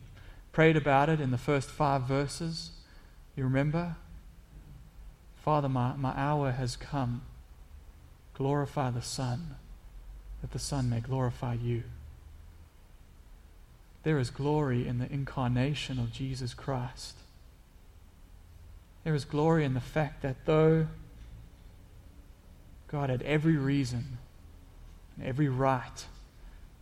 prayed 0.52 0.78
about 0.78 1.10
it 1.10 1.20
in 1.20 1.32
the 1.32 1.38
first 1.38 1.70
five 1.70 2.04
verses. 2.04 2.72
You 3.36 3.44
remember? 3.44 3.96
Father, 5.44 5.70
my, 5.70 5.96
my 5.96 6.14
hour 6.16 6.52
has 6.52 6.76
come. 6.76 7.24
Glorify 8.36 8.92
the 8.92 9.02
Son, 9.02 9.56
that 10.42 10.52
the 10.52 10.60
Son 10.60 10.90
may 10.90 11.00
glorify 11.00 11.54
you. 11.54 11.84
There 14.04 14.18
is 14.18 14.30
glory 14.30 14.88
in 14.88 15.00
the 15.00 15.12
incarnation 15.12 16.00
of 16.00 16.12
Jesus 16.12 16.54
Christ. 16.54 17.18
There 19.04 19.16
is 19.16 19.26
glory 19.26 19.66
in 19.66 19.74
the 19.74 19.80
fact 19.80 20.22
that 20.22 20.46
though 20.46 20.88
God 22.88 23.10
had 23.10 23.22
every 23.24 23.56
reason, 23.56 24.18
and 25.18 25.26
every 25.26 25.50
right 25.50 26.06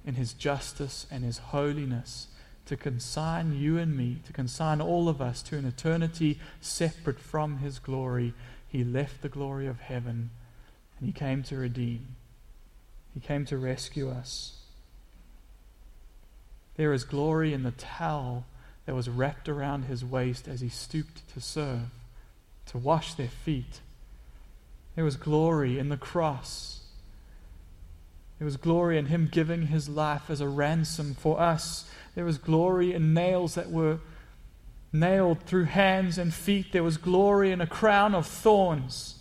in 0.06 0.16
his 0.16 0.34
justice 0.34 1.06
and 1.12 1.24
his 1.24 1.38
holiness 1.38 2.28
to 2.70 2.78
consign 2.78 3.60
you 3.60 3.80
and 3.80 3.98
me, 3.98 4.18
to 4.28 4.32
consign 4.32 4.80
all 4.80 5.10
of 5.10 5.20
us 5.20 5.42
to 5.42 5.58
an 5.58 5.66
eternity 5.66 6.40
separate 6.62 7.20
from 7.20 7.58
his 7.58 7.80
glory, 7.80 8.32
he 8.68 8.84
left 8.84 9.24
the 9.24 9.28
glory 9.30 9.66
of 9.66 9.80
heaven 9.80 10.30
and 11.00 11.08
he 11.08 11.12
came 11.12 11.42
to 11.42 11.58
redeem. 11.58 12.16
He 13.12 13.20
came 13.20 13.44
to 13.46 13.58
rescue 13.58 14.12
us. 14.12 14.58
There 16.78 16.94
is 16.94 17.04
glory 17.04 17.54
in 17.54 17.64
the 17.64 17.72
towel 17.72 18.46
that 18.86 18.94
was 18.94 19.10
wrapped 19.10 19.50
around 19.50 19.86
his 19.86 20.06
waist 20.06 20.48
as 20.48 20.62
he 20.62 20.70
stooped 20.70 21.28
to 21.34 21.42
serve, 21.42 21.90
to 22.68 22.78
wash 22.78 23.16
their 23.16 23.30
feet. 23.30 23.82
There 24.96 25.04
was 25.04 25.16
glory 25.16 25.80
in 25.80 25.90
the 25.90 25.98
cross. 25.98 26.82
There 28.38 28.46
was 28.46 28.58
glory 28.58 29.00
in 29.00 29.08
him 29.08 29.28
giving 29.30 29.68
his 29.68 29.90
life 29.90 30.30
as 30.30 30.40
a 30.40 30.48
ransom 30.48 31.16
for 31.16 31.40
us. 31.40 31.90
There 32.20 32.26
was 32.26 32.38
glory 32.38 32.92
in 32.92 33.14
nails 33.14 33.56
that 33.56 33.72
were 33.72 34.00
nailed 34.92 35.42
through 35.44 35.64
hands 35.64 36.18
and 36.18 36.34
feet. 36.34 36.74
There 36.74 36.84
was 36.84 36.98
glory 36.98 37.54
in 37.54 37.62
a 37.62 37.66
crown 37.66 38.14
of 38.14 38.28
thorns. 38.28 39.20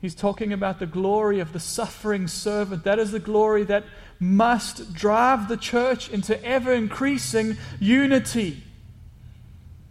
He's 0.00 0.14
talking 0.14 0.50
about 0.50 0.78
the 0.78 0.86
glory 0.86 1.40
of 1.40 1.52
the 1.52 1.60
suffering 1.60 2.26
servant. 2.26 2.84
That 2.84 2.98
is 2.98 3.12
the 3.12 3.18
glory 3.18 3.64
that 3.64 3.84
must 4.18 4.94
drive 4.94 5.48
the 5.48 5.58
church 5.58 6.08
into 6.08 6.42
ever 6.42 6.72
increasing 6.72 7.58
unity. 7.78 8.62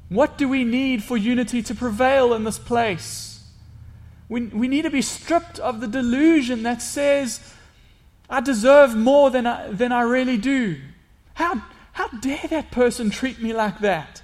What 0.09 0.35
do 0.39 0.49
we 0.49 0.63
need 0.63 1.03
for 1.03 1.17
unity 1.17 1.61
to 1.61 1.75
prevail 1.75 2.33
in 2.33 2.43
this 2.43 2.57
place? 2.57 3.43
We, 4.29 4.47
we 4.47 4.67
need 4.67 4.81
to 4.81 4.89
be 4.89 5.03
stripped 5.03 5.59
of 5.59 5.79
the 5.79 5.87
delusion 5.87 6.63
that 6.63 6.81
says, 6.81 7.39
I 8.27 8.41
deserve 8.41 8.95
more 8.95 9.29
than 9.29 9.45
I, 9.45 9.67
than 9.71 9.91
I 9.91 10.01
really 10.01 10.37
do. 10.37 10.81
How, 11.35 11.61
how 11.93 12.07
dare 12.07 12.47
that 12.49 12.71
person 12.71 13.09
treat 13.09 13.41
me 13.41 13.53
like 13.53 13.79
that? 13.79 14.21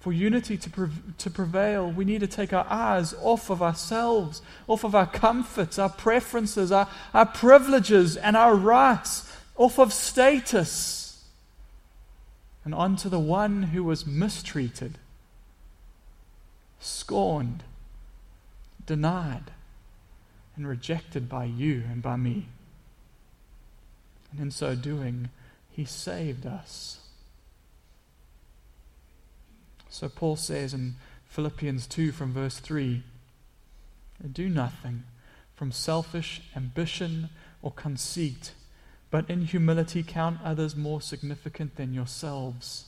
For 0.00 0.12
unity 0.12 0.56
to, 0.56 0.70
pre- 0.70 0.88
to 1.18 1.30
prevail, 1.30 1.88
we 1.90 2.04
need 2.04 2.20
to 2.20 2.26
take 2.26 2.52
our 2.52 2.66
eyes 2.68 3.14
off 3.22 3.50
of 3.50 3.62
ourselves, 3.62 4.42
off 4.66 4.82
of 4.82 4.96
our 4.96 5.06
comforts, 5.06 5.78
our 5.78 5.88
preferences, 5.88 6.72
our, 6.72 6.88
our 7.14 7.26
privileges, 7.26 8.16
and 8.16 8.36
our 8.36 8.56
rights, 8.56 9.32
off 9.56 9.78
of 9.78 9.92
status, 9.92 11.24
and 12.64 12.74
onto 12.74 13.08
the 13.08 13.20
one 13.20 13.64
who 13.64 13.84
was 13.84 14.04
mistreated, 14.04 14.98
scorned, 16.80 17.62
denied, 18.86 19.52
and 20.56 20.66
rejected 20.66 21.28
by 21.28 21.44
you 21.44 21.84
and 21.90 22.02
by 22.02 22.16
me. 22.16 22.48
And 24.32 24.40
in 24.40 24.50
so 24.50 24.74
doing, 24.74 25.28
he 25.70 25.84
saved 25.84 26.46
us. 26.46 26.98
So 29.88 30.08
Paul 30.08 30.36
says 30.36 30.72
in 30.72 30.96
Philippians 31.26 31.86
2 31.86 32.12
from 32.12 32.32
verse 32.32 32.58
3 32.58 33.02
Do 34.32 34.48
nothing 34.48 35.04
from 35.54 35.70
selfish 35.70 36.42
ambition 36.56 37.28
or 37.60 37.70
conceit, 37.70 38.52
but 39.10 39.28
in 39.28 39.42
humility 39.42 40.02
count 40.02 40.38
others 40.42 40.74
more 40.74 41.00
significant 41.00 41.76
than 41.76 41.92
yourselves. 41.92 42.86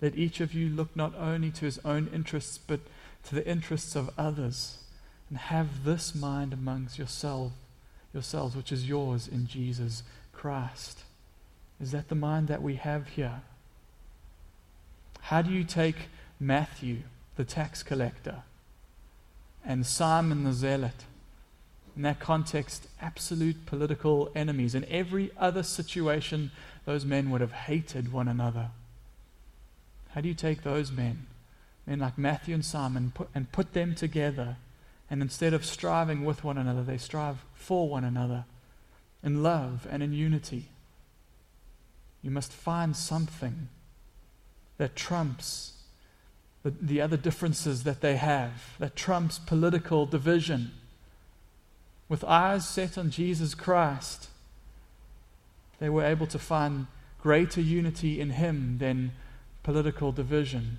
Let 0.00 0.16
each 0.16 0.40
of 0.40 0.54
you 0.54 0.68
look 0.68 0.94
not 0.96 1.14
only 1.16 1.50
to 1.50 1.64
his 1.64 1.78
own 1.84 2.08
interests, 2.12 2.58
but 2.58 2.80
to 3.24 3.34
the 3.34 3.46
interests 3.46 3.94
of 3.94 4.10
others, 4.16 4.78
and 5.28 5.38
have 5.38 5.84
this 5.84 6.14
mind 6.14 6.52
amongst 6.52 6.98
yourself, 6.98 7.52
yourselves, 8.14 8.56
which 8.56 8.72
is 8.72 8.88
yours 8.88 9.28
in 9.28 9.46
Jesus 9.46 10.02
Christ. 10.38 11.02
Is 11.80 11.90
that 11.90 12.08
the 12.08 12.14
mind 12.14 12.46
that 12.46 12.62
we 12.62 12.76
have 12.76 13.08
here? 13.08 13.42
How 15.22 15.42
do 15.42 15.50
you 15.50 15.64
take 15.64 16.08
Matthew, 16.38 16.98
the 17.34 17.44
tax 17.44 17.82
collector, 17.82 18.42
and 19.66 19.84
Simon 19.84 20.44
the 20.44 20.52
zealot? 20.52 21.04
In 21.96 22.02
that 22.02 22.20
context, 22.20 22.86
absolute 23.02 23.66
political 23.66 24.30
enemies. 24.36 24.76
In 24.76 24.84
every 24.84 25.32
other 25.36 25.64
situation, 25.64 26.52
those 26.84 27.04
men 27.04 27.30
would 27.30 27.40
have 27.40 27.52
hated 27.52 28.12
one 28.12 28.28
another. 28.28 28.70
How 30.10 30.20
do 30.20 30.28
you 30.28 30.34
take 30.34 30.62
those 30.62 30.92
men, 30.92 31.26
men 31.84 31.98
like 31.98 32.16
Matthew 32.16 32.54
and 32.54 32.64
Simon, 32.64 33.10
put, 33.12 33.28
and 33.34 33.50
put 33.50 33.72
them 33.72 33.96
together? 33.96 34.56
And 35.10 35.20
instead 35.20 35.52
of 35.52 35.64
striving 35.64 36.24
with 36.24 36.44
one 36.44 36.58
another, 36.58 36.84
they 36.84 36.96
strive 36.96 37.38
for 37.56 37.88
one 37.88 38.04
another 38.04 38.44
in 39.22 39.42
love 39.42 39.86
and 39.90 40.02
in 40.02 40.12
unity. 40.12 40.66
You 42.22 42.30
must 42.30 42.52
find 42.52 42.96
something 42.96 43.68
that 44.76 44.96
trumps 44.96 45.72
the, 46.62 46.70
the 46.70 47.00
other 47.00 47.16
differences 47.16 47.84
that 47.84 48.00
they 48.00 48.16
have, 48.16 48.76
that 48.78 48.96
trumps 48.96 49.38
political 49.38 50.06
division. 50.06 50.72
With 52.08 52.24
eyes 52.24 52.66
set 52.66 52.98
on 52.98 53.10
Jesus 53.10 53.54
Christ, 53.54 54.28
they 55.78 55.88
were 55.88 56.04
able 56.04 56.26
to 56.28 56.38
find 56.38 56.86
greater 57.22 57.60
unity 57.60 58.20
in 58.20 58.30
Him 58.30 58.78
than 58.78 59.12
political 59.62 60.12
division. 60.12 60.78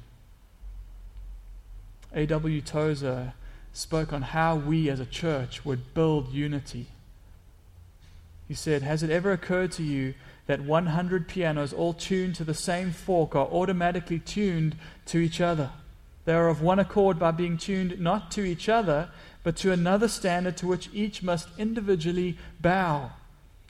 A.W. 2.13 2.61
Tozer 2.61 3.33
spoke 3.71 4.11
on 4.11 4.23
how 4.23 4.55
we 4.55 4.89
as 4.89 4.99
a 4.99 5.05
church 5.05 5.63
would 5.63 5.93
build 5.93 6.33
unity. 6.33 6.87
He 8.49 8.55
said, 8.55 8.81
Has 8.81 9.03
it 9.03 9.11
ever 9.11 9.31
occurred 9.31 9.71
to 9.73 9.83
you 9.83 10.15
that 10.47 10.61
100 10.61 11.27
pianos, 11.27 11.71
all 11.71 11.93
tuned 11.93 12.33
to 12.35 12.43
the 12.43 12.55
same 12.55 12.91
fork, 12.91 13.35
are 13.35 13.45
automatically 13.45 14.17
tuned 14.17 14.75
to 15.05 15.19
each 15.19 15.39
other? 15.39 15.69
They 16.25 16.33
are 16.33 16.49
of 16.49 16.61
one 16.61 16.79
accord 16.79 17.19
by 17.19 17.29
being 17.29 17.59
tuned 17.59 17.99
not 17.99 18.31
to 18.31 18.43
each 18.43 18.67
other, 18.67 19.09
but 19.43 19.55
to 19.57 19.71
another 19.71 20.07
standard 20.07 20.57
to 20.57 20.67
which 20.67 20.89
each 20.91 21.21
must 21.21 21.47
individually 21.59 22.39
bow. 22.59 23.11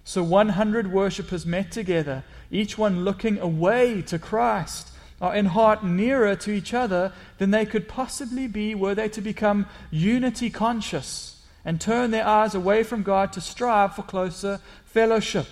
So 0.05 0.23
100 0.23 0.91
worshippers 0.91 1.45
met 1.45 1.71
together, 1.71 2.23
each 2.49 2.77
one 2.77 3.03
looking 3.03 3.37
away 3.37 4.01
to 4.03 4.17
Christ 4.17 4.91
are 5.21 5.35
in 5.35 5.47
heart 5.47 5.83
nearer 5.83 6.37
to 6.37 6.51
each 6.51 6.73
other 6.73 7.11
than 7.37 7.51
they 7.51 7.65
could 7.65 7.89
possibly 7.89 8.47
be 8.47 8.73
were 8.73 8.95
they 8.95 9.09
to 9.09 9.19
become 9.19 9.65
unity 9.91 10.49
conscious 10.49 11.38
and 11.65 11.79
turn 11.79 12.11
their 12.11 12.25
eyes 12.25 12.55
away 12.55 12.83
from 12.83 13.03
God 13.03 13.33
to 13.33 13.41
strive 13.41 13.95
for 13.95 14.03
closer 14.03 14.59
fellowship. 14.85 15.47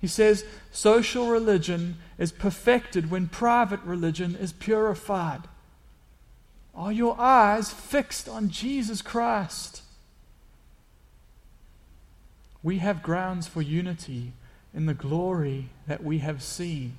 He 0.00 0.06
says, 0.06 0.44
social 0.70 1.28
religion 1.28 1.96
is 2.18 2.30
perfected 2.30 3.10
when 3.10 3.28
private 3.28 3.80
religion 3.82 4.36
is 4.36 4.52
purified. 4.52 5.42
Are 6.74 6.92
your 6.92 7.18
eyes 7.18 7.72
fixed 7.72 8.28
on 8.28 8.50
Jesus 8.50 9.00
Christ? 9.00 9.82
We 12.62 12.78
have 12.78 13.02
grounds 13.02 13.46
for 13.46 13.62
unity 13.62 14.32
in 14.74 14.86
the 14.86 14.94
glory 14.94 15.68
that 15.86 16.02
we 16.02 16.18
have 16.18 16.42
seen 16.42 16.98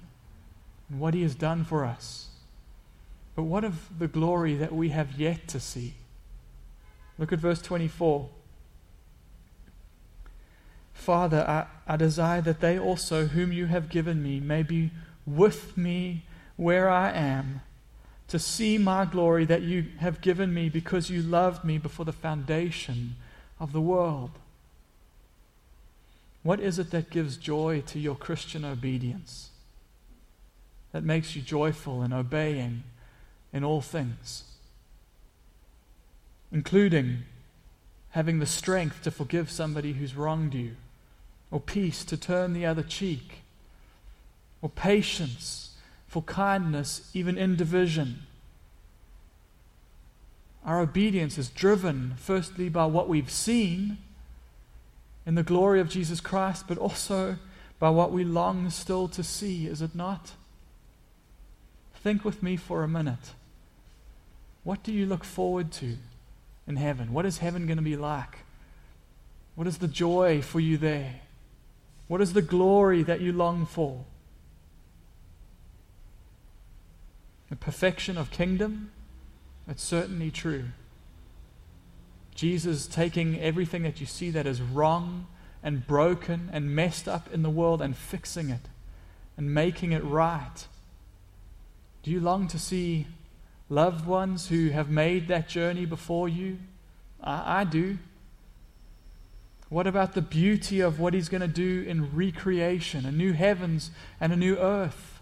and 0.89 0.99
what 0.99 1.13
He 1.13 1.23
has 1.23 1.35
done 1.35 1.63
for 1.63 1.83
us. 1.83 2.27
But 3.35 3.43
what 3.43 3.63
of 3.63 3.99
the 3.99 4.07
glory 4.07 4.55
that 4.55 4.73
we 4.73 4.89
have 4.89 5.19
yet 5.19 5.47
to 5.49 5.59
see? 5.59 5.95
Look 7.17 7.31
at 7.31 7.39
verse 7.39 7.61
24. 7.61 8.29
Father, 10.93 11.45
I, 11.47 11.93
I, 11.93 11.97
desire 11.97 12.41
that 12.41 12.61
they 12.61 12.79
also, 12.79 13.27
whom 13.27 13.51
you 13.51 13.67
have 13.67 13.89
given 13.89 14.23
me, 14.23 14.39
may 14.39 14.63
be 14.63 14.91
with 15.25 15.77
me 15.77 16.23
where 16.55 16.89
I 16.89 17.11
am, 17.11 17.61
to 18.27 18.39
see 18.39 18.77
my 18.77 19.05
glory 19.05 19.45
that 19.45 19.61
you 19.61 19.85
have 19.99 20.21
given 20.21 20.53
me 20.53 20.69
because 20.69 21.09
you 21.09 21.21
loved 21.21 21.63
me 21.63 21.77
before 21.77 22.05
the 22.05 22.13
foundation 22.13 23.15
of 23.59 23.71
the 23.71 23.81
world. 23.81 24.31
What 26.43 26.59
is 26.59 26.79
it 26.79 26.91
that 26.91 27.09
gives 27.09 27.37
joy 27.37 27.83
to 27.87 27.99
your 27.99 28.15
Christian 28.15 28.65
obedience? 28.65 29.51
that 30.95 31.03
makes 31.03 31.35
you 31.35 31.41
joyful 31.41 32.03
in 32.03 32.13
obeying 32.13 32.81
in 33.51 33.65
all 33.65 33.81
things, 33.81 34.45
including 36.55 37.17
having 38.11 38.39
the 38.39 38.45
strength 38.45 39.01
to 39.01 39.11
forgive 39.11 39.51
somebody 39.51 39.91
who's 39.91 40.15
wronged 40.15 40.53
you, 40.53 40.73
or 41.51 41.59
peace 41.59 42.05
to 42.05 42.15
turn 42.15 42.53
the 42.53 42.65
other 42.65 42.81
cheek, 42.81 43.41
or 44.61 44.69
patience 44.69 45.75
for 46.07 46.21
kindness 46.21 47.11
even 47.13 47.37
in 47.37 47.57
division. 47.57 48.21
Our 50.63 50.79
obedience 50.79 51.37
is 51.37 51.49
driven 51.49 52.13
firstly 52.15 52.69
by 52.69 52.85
what 52.85 53.09
we've 53.09 53.29
seen 53.29 53.97
in 55.25 55.35
the 55.35 55.43
glory 55.43 55.81
of 55.81 55.89
Jesus 55.89 56.21
Christ, 56.21 56.69
but 56.69 56.77
also 56.77 57.35
by 57.79 57.89
what 57.89 58.13
we 58.13 58.23
long 58.23 58.69
still 58.69 59.09
to 59.09 59.23
see, 59.23 59.67
is 59.67 59.81
it 59.81 59.93
not? 59.93 60.31
Think 61.95 62.23
with 62.23 62.41
me 62.41 62.55
for 62.55 62.81
a 62.81 62.87
minute. 62.87 63.33
What 64.63 64.83
do 64.83 64.93
you 64.93 65.05
look 65.05 65.25
forward 65.25 65.73
to 65.73 65.97
in 66.67 66.75
heaven? 66.77 67.13
What 67.13 67.25
is 67.25 67.39
heaven 67.39 67.65
going 67.67 67.77
to 67.77 67.83
be 67.83 67.95
like? 67.95 68.39
What 69.55 69.67
is 69.67 69.77
the 69.77 69.87
joy 69.87 70.41
for 70.41 70.59
you 70.59 70.77
there? 70.77 71.21
What 72.07 72.21
is 72.21 72.33
the 72.33 72.41
glory 72.41 73.03
that 73.03 73.21
you 73.21 73.31
long 73.31 73.65
for? 73.65 74.05
The 77.49 77.55
perfection 77.55 78.17
of 78.17 78.31
kingdom? 78.31 78.91
That's 79.67 79.83
certainly 79.83 80.31
true. 80.31 80.65
Jesus 82.35 82.85
taking 82.85 83.39
everything 83.39 83.83
that 83.83 83.99
you 83.99 84.05
see 84.05 84.29
that 84.31 84.45
is 84.45 84.61
wrong 84.61 85.27
and 85.63 85.87
broken 85.87 86.49
and 86.51 86.75
messed 86.75 87.07
up 87.07 87.33
in 87.33 87.41
the 87.41 87.49
world 87.49 87.81
and 87.81 87.95
fixing 87.95 88.49
it 88.49 88.67
and 89.37 89.53
making 89.53 89.93
it 89.93 90.03
right 90.03 90.67
do 92.05 92.11
you 92.11 92.19
long 92.19 92.47
to 92.47 92.59
see 92.59 93.07
loved 93.69 94.05
ones 94.05 94.47
who 94.49 94.69
have 94.69 94.89
made 94.89 95.27
that 95.27 95.47
journey 95.47 95.85
before 95.85 96.29
you? 96.29 96.57
I, 97.21 97.61
I 97.61 97.63
do. 97.63 97.97
What 99.69 99.87
about 99.87 100.13
the 100.13 100.21
beauty 100.21 100.79
of 100.79 100.99
what 100.99 101.13
He's 101.13 101.29
going 101.29 101.41
to 101.41 101.47
do 101.47 101.83
in 101.87 102.15
recreation, 102.15 103.05
a 103.05 103.11
new 103.11 103.33
heavens 103.33 103.91
and 104.21 104.31
a 104.31 104.35
new 104.35 104.57
earth? 104.57 105.19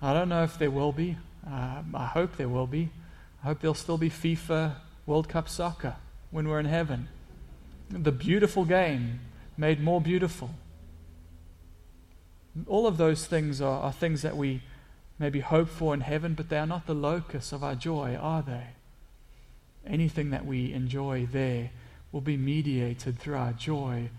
I 0.00 0.12
don't 0.12 0.28
know 0.28 0.44
if 0.44 0.58
there 0.58 0.70
will 0.70 0.92
be. 0.92 1.16
Uh, 1.48 1.82
I 1.94 2.06
hope 2.06 2.36
there 2.36 2.48
will 2.48 2.66
be. 2.66 2.90
I 3.42 3.48
hope 3.48 3.60
there'll 3.60 3.74
still 3.74 3.98
be 3.98 4.10
FIFA 4.10 4.76
World 5.06 5.28
Cup 5.28 5.48
soccer 5.48 5.96
when 6.30 6.48
we're 6.48 6.60
in 6.60 6.66
heaven. 6.66 7.08
The 7.90 8.12
beautiful 8.12 8.64
game 8.64 9.20
made 9.56 9.80
more 9.80 10.00
beautiful. 10.00 10.50
All 12.66 12.86
of 12.86 12.96
those 12.96 13.26
things 13.26 13.60
are, 13.60 13.82
are 13.82 13.92
things 13.92 14.22
that 14.22 14.36
we 14.36 14.62
maybe 15.18 15.40
hope 15.40 15.68
for 15.68 15.94
in 15.94 16.00
heaven, 16.00 16.34
but 16.34 16.48
they 16.48 16.58
are 16.58 16.66
not 16.66 16.86
the 16.86 16.94
locus 16.94 17.52
of 17.52 17.64
our 17.64 17.74
joy, 17.74 18.16
are 18.16 18.42
they? 18.42 18.68
Anything 19.86 20.30
that 20.30 20.44
we 20.44 20.72
enjoy 20.72 21.26
there 21.30 21.70
will 22.12 22.20
be 22.20 22.36
mediated 22.36 23.18
through 23.18 23.36
our 23.36 23.52
joy 23.52 24.10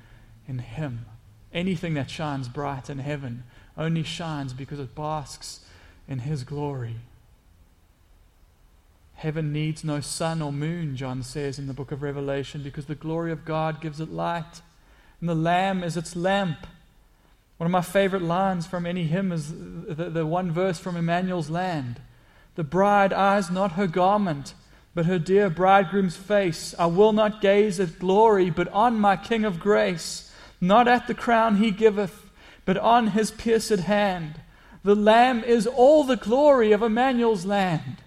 in 0.47 0.59
Him. 0.59 1.05
Anything 1.53 1.93
that 1.95 2.09
shines 2.09 2.47
bright 2.47 2.89
in 2.89 2.99
heaven 2.99 3.43
only 3.77 4.03
shines 4.03 4.53
because 4.53 4.79
it 4.79 4.95
basks 4.95 5.61
in 6.07 6.19
His 6.19 6.43
glory. 6.43 6.95
Heaven 9.15 9.51
needs 9.51 9.83
no 9.83 9.99
sun 9.99 10.41
or 10.41 10.53
moon, 10.53 10.95
John 10.95 11.23
says 11.23 11.57
in 11.57 11.65
the 11.65 11.73
book 11.73 11.91
of 11.91 12.03
Revelation, 12.03 12.61
because 12.61 12.85
the 12.85 12.95
glory 12.95 13.31
of 13.31 13.45
God 13.45 13.81
gives 13.81 13.99
it 13.99 14.11
light, 14.11 14.61
and 15.19 15.27
the 15.27 15.35
Lamb 15.35 15.83
is 15.83 15.97
its 15.97 16.15
lamp. 16.15 16.67
One 17.57 17.65
of 17.65 17.71
my 17.71 17.81
favorite 17.81 18.21
lines 18.21 18.67
from 18.67 18.85
any 18.85 19.05
hymn 19.05 19.31
is 19.31 19.51
the, 19.51 20.09
the 20.09 20.25
one 20.25 20.51
verse 20.51 20.77
from 20.77 20.95
Emmanuel's 20.95 21.49
Land. 21.49 21.99
The 22.55 22.63
bride 22.63 23.13
eyes 23.13 23.49
not 23.49 23.73
her 23.73 23.87
garment, 23.87 24.53
but 24.93 25.05
her 25.05 25.19
dear 25.19 25.49
bridegroom's 25.49 26.17
face. 26.17 26.75
I 26.77 26.87
will 26.87 27.13
not 27.13 27.41
gaze 27.41 27.79
at 27.79 27.99
glory, 27.99 28.49
but 28.49 28.67
on 28.69 28.99
my 28.99 29.15
King 29.15 29.45
of 29.45 29.59
grace, 29.59 30.31
not 30.61 30.87
at 30.87 31.07
the 31.07 31.13
crown 31.13 31.57
he 31.57 31.71
giveth, 31.71 32.29
but 32.65 32.77
on 32.77 33.07
his 33.07 33.31
pierced 33.31 33.79
hand. 33.79 34.41
The 34.83 34.95
Lamb 34.95 35.43
is 35.43 35.67
all 35.67 36.03
the 36.03 36.15
glory 36.15 36.71
of 36.71 36.81
Emmanuel's 36.81 37.45
land. 37.45 37.97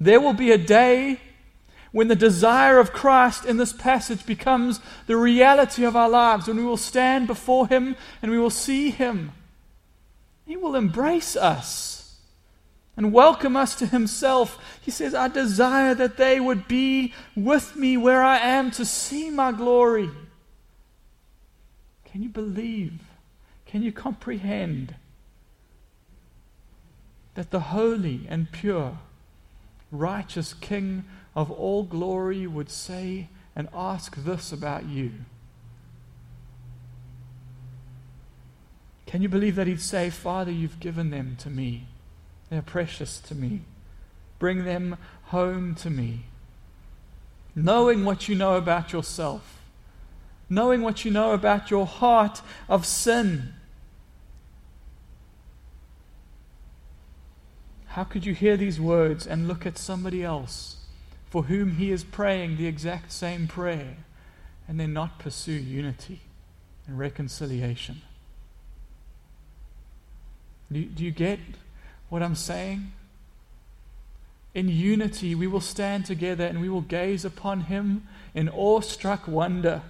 There 0.00 0.20
will 0.20 0.32
be 0.32 0.50
a 0.50 0.58
day 0.58 1.20
when 1.92 2.08
the 2.08 2.16
desire 2.16 2.78
of 2.78 2.92
Christ 2.92 3.44
in 3.44 3.58
this 3.58 3.72
passage 3.72 4.26
becomes 4.26 4.80
the 5.06 5.16
reality 5.16 5.84
of 5.84 5.94
our 5.94 6.08
lives, 6.08 6.48
when 6.48 6.56
we 6.56 6.64
will 6.64 6.78
stand 6.78 7.26
before 7.26 7.68
Him 7.68 7.96
and 8.20 8.30
we 8.30 8.38
will 8.38 8.50
see 8.50 8.90
Him. 8.90 9.32
He 10.46 10.56
will 10.56 10.74
embrace 10.74 11.36
us 11.36 12.18
and 12.96 13.12
welcome 13.12 13.56
us 13.56 13.74
to 13.76 13.86
Himself. 13.86 14.58
He 14.80 14.90
says, 14.90 15.14
I 15.14 15.28
desire 15.28 15.94
that 15.94 16.16
they 16.16 16.40
would 16.40 16.66
be 16.66 17.12
with 17.36 17.76
me 17.76 17.96
where 17.96 18.22
I 18.22 18.38
am 18.38 18.70
to 18.72 18.84
see 18.84 19.30
my 19.30 19.52
glory. 19.52 20.10
Can 22.06 22.22
you 22.22 22.28
believe? 22.28 23.00
Can 23.66 23.82
you 23.82 23.92
comprehend 23.92 24.94
that 27.34 27.50
the 27.50 27.60
holy 27.60 28.26
and 28.28 28.52
pure, 28.52 28.98
righteous 29.90 30.52
King 30.52 31.04
of 31.34 31.50
all 31.50 31.82
glory 31.82 32.46
would 32.46 32.70
say 32.70 33.28
and 33.56 33.68
ask 33.74 34.16
this 34.16 34.52
about 34.52 34.86
you? 34.86 35.12
Can 39.06 39.20
you 39.20 39.28
believe 39.28 39.56
that 39.56 39.66
he'd 39.66 39.80
say, 39.80 40.08
Father, 40.08 40.50
you've 40.50 40.80
given 40.80 41.10
them 41.10 41.36
to 41.40 41.50
me? 41.50 41.86
They're 42.48 42.62
precious 42.62 43.20
to 43.20 43.34
me. 43.34 43.62
Bring 44.38 44.64
them 44.64 44.96
home 45.24 45.74
to 45.76 45.90
me. 45.90 46.24
Knowing 47.54 48.04
what 48.04 48.28
you 48.28 48.34
know 48.34 48.56
about 48.56 48.92
yourself, 48.92 49.60
knowing 50.48 50.80
what 50.80 51.04
you 51.04 51.10
know 51.10 51.32
about 51.32 51.70
your 51.70 51.86
heart 51.86 52.40
of 52.68 52.86
sin. 52.86 53.52
How 57.88 58.04
could 58.04 58.24
you 58.24 58.32
hear 58.32 58.56
these 58.56 58.80
words 58.80 59.26
and 59.26 59.46
look 59.46 59.66
at 59.66 59.76
somebody 59.76 60.24
else 60.24 60.81
for 61.32 61.44
whom 61.44 61.76
he 61.76 61.90
is 61.90 62.04
praying 62.04 62.58
the 62.58 62.66
exact 62.66 63.10
same 63.10 63.48
prayer 63.48 63.96
and 64.68 64.78
then 64.78 64.92
not 64.92 65.18
pursue 65.18 65.50
unity 65.50 66.20
and 66.86 66.98
reconciliation. 66.98 68.02
Do, 70.70 70.84
do 70.84 71.02
you 71.02 71.10
get 71.10 71.38
what 72.10 72.22
I'm 72.22 72.34
saying? 72.34 72.92
In 74.52 74.68
unity, 74.68 75.34
we 75.34 75.46
will 75.46 75.62
stand 75.62 76.04
together 76.04 76.44
and 76.44 76.60
we 76.60 76.68
will 76.68 76.82
gaze 76.82 77.24
upon 77.24 77.62
him 77.62 78.06
in 78.34 78.50
awestruck 78.50 79.26
wonder. 79.26 79.80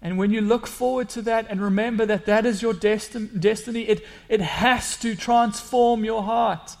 And 0.00 0.16
when 0.18 0.30
you 0.30 0.40
look 0.40 0.68
forward 0.68 1.08
to 1.08 1.22
that 1.22 1.48
and 1.50 1.60
remember 1.60 2.06
that 2.06 2.26
that 2.26 2.46
is 2.46 2.62
your 2.62 2.74
desti- 2.74 3.40
destiny, 3.40 3.88
it, 3.88 4.06
it 4.28 4.40
has 4.40 4.96
to 4.98 5.16
transform 5.16 6.04
your 6.04 6.22
heart. 6.22 6.76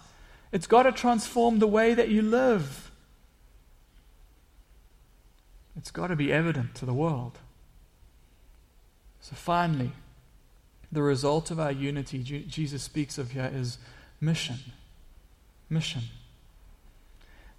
It's 0.52 0.68
got 0.68 0.84
to 0.84 0.92
transform 0.92 1.58
the 1.58 1.66
way 1.66 1.94
that 1.94 2.08
you 2.08 2.22
live. 2.22 2.83
It's 5.76 5.90
got 5.90 6.08
to 6.08 6.16
be 6.16 6.32
evident 6.32 6.74
to 6.76 6.86
the 6.86 6.94
world. 6.94 7.38
So, 9.20 9.34
finally, 9.34 9.92
the 10.92 11.02
result 11.02 11.50
of 11.50 11.58
our 11.58 11.72
unity 11.72 12.22
Jesus 12.22 12.82
speaks 12.82 13.18
of 13.18 13.32
here 13.32 13.50
is 13.52 13.78
mission. 14.20 14.58
Mission. 15.68 16.02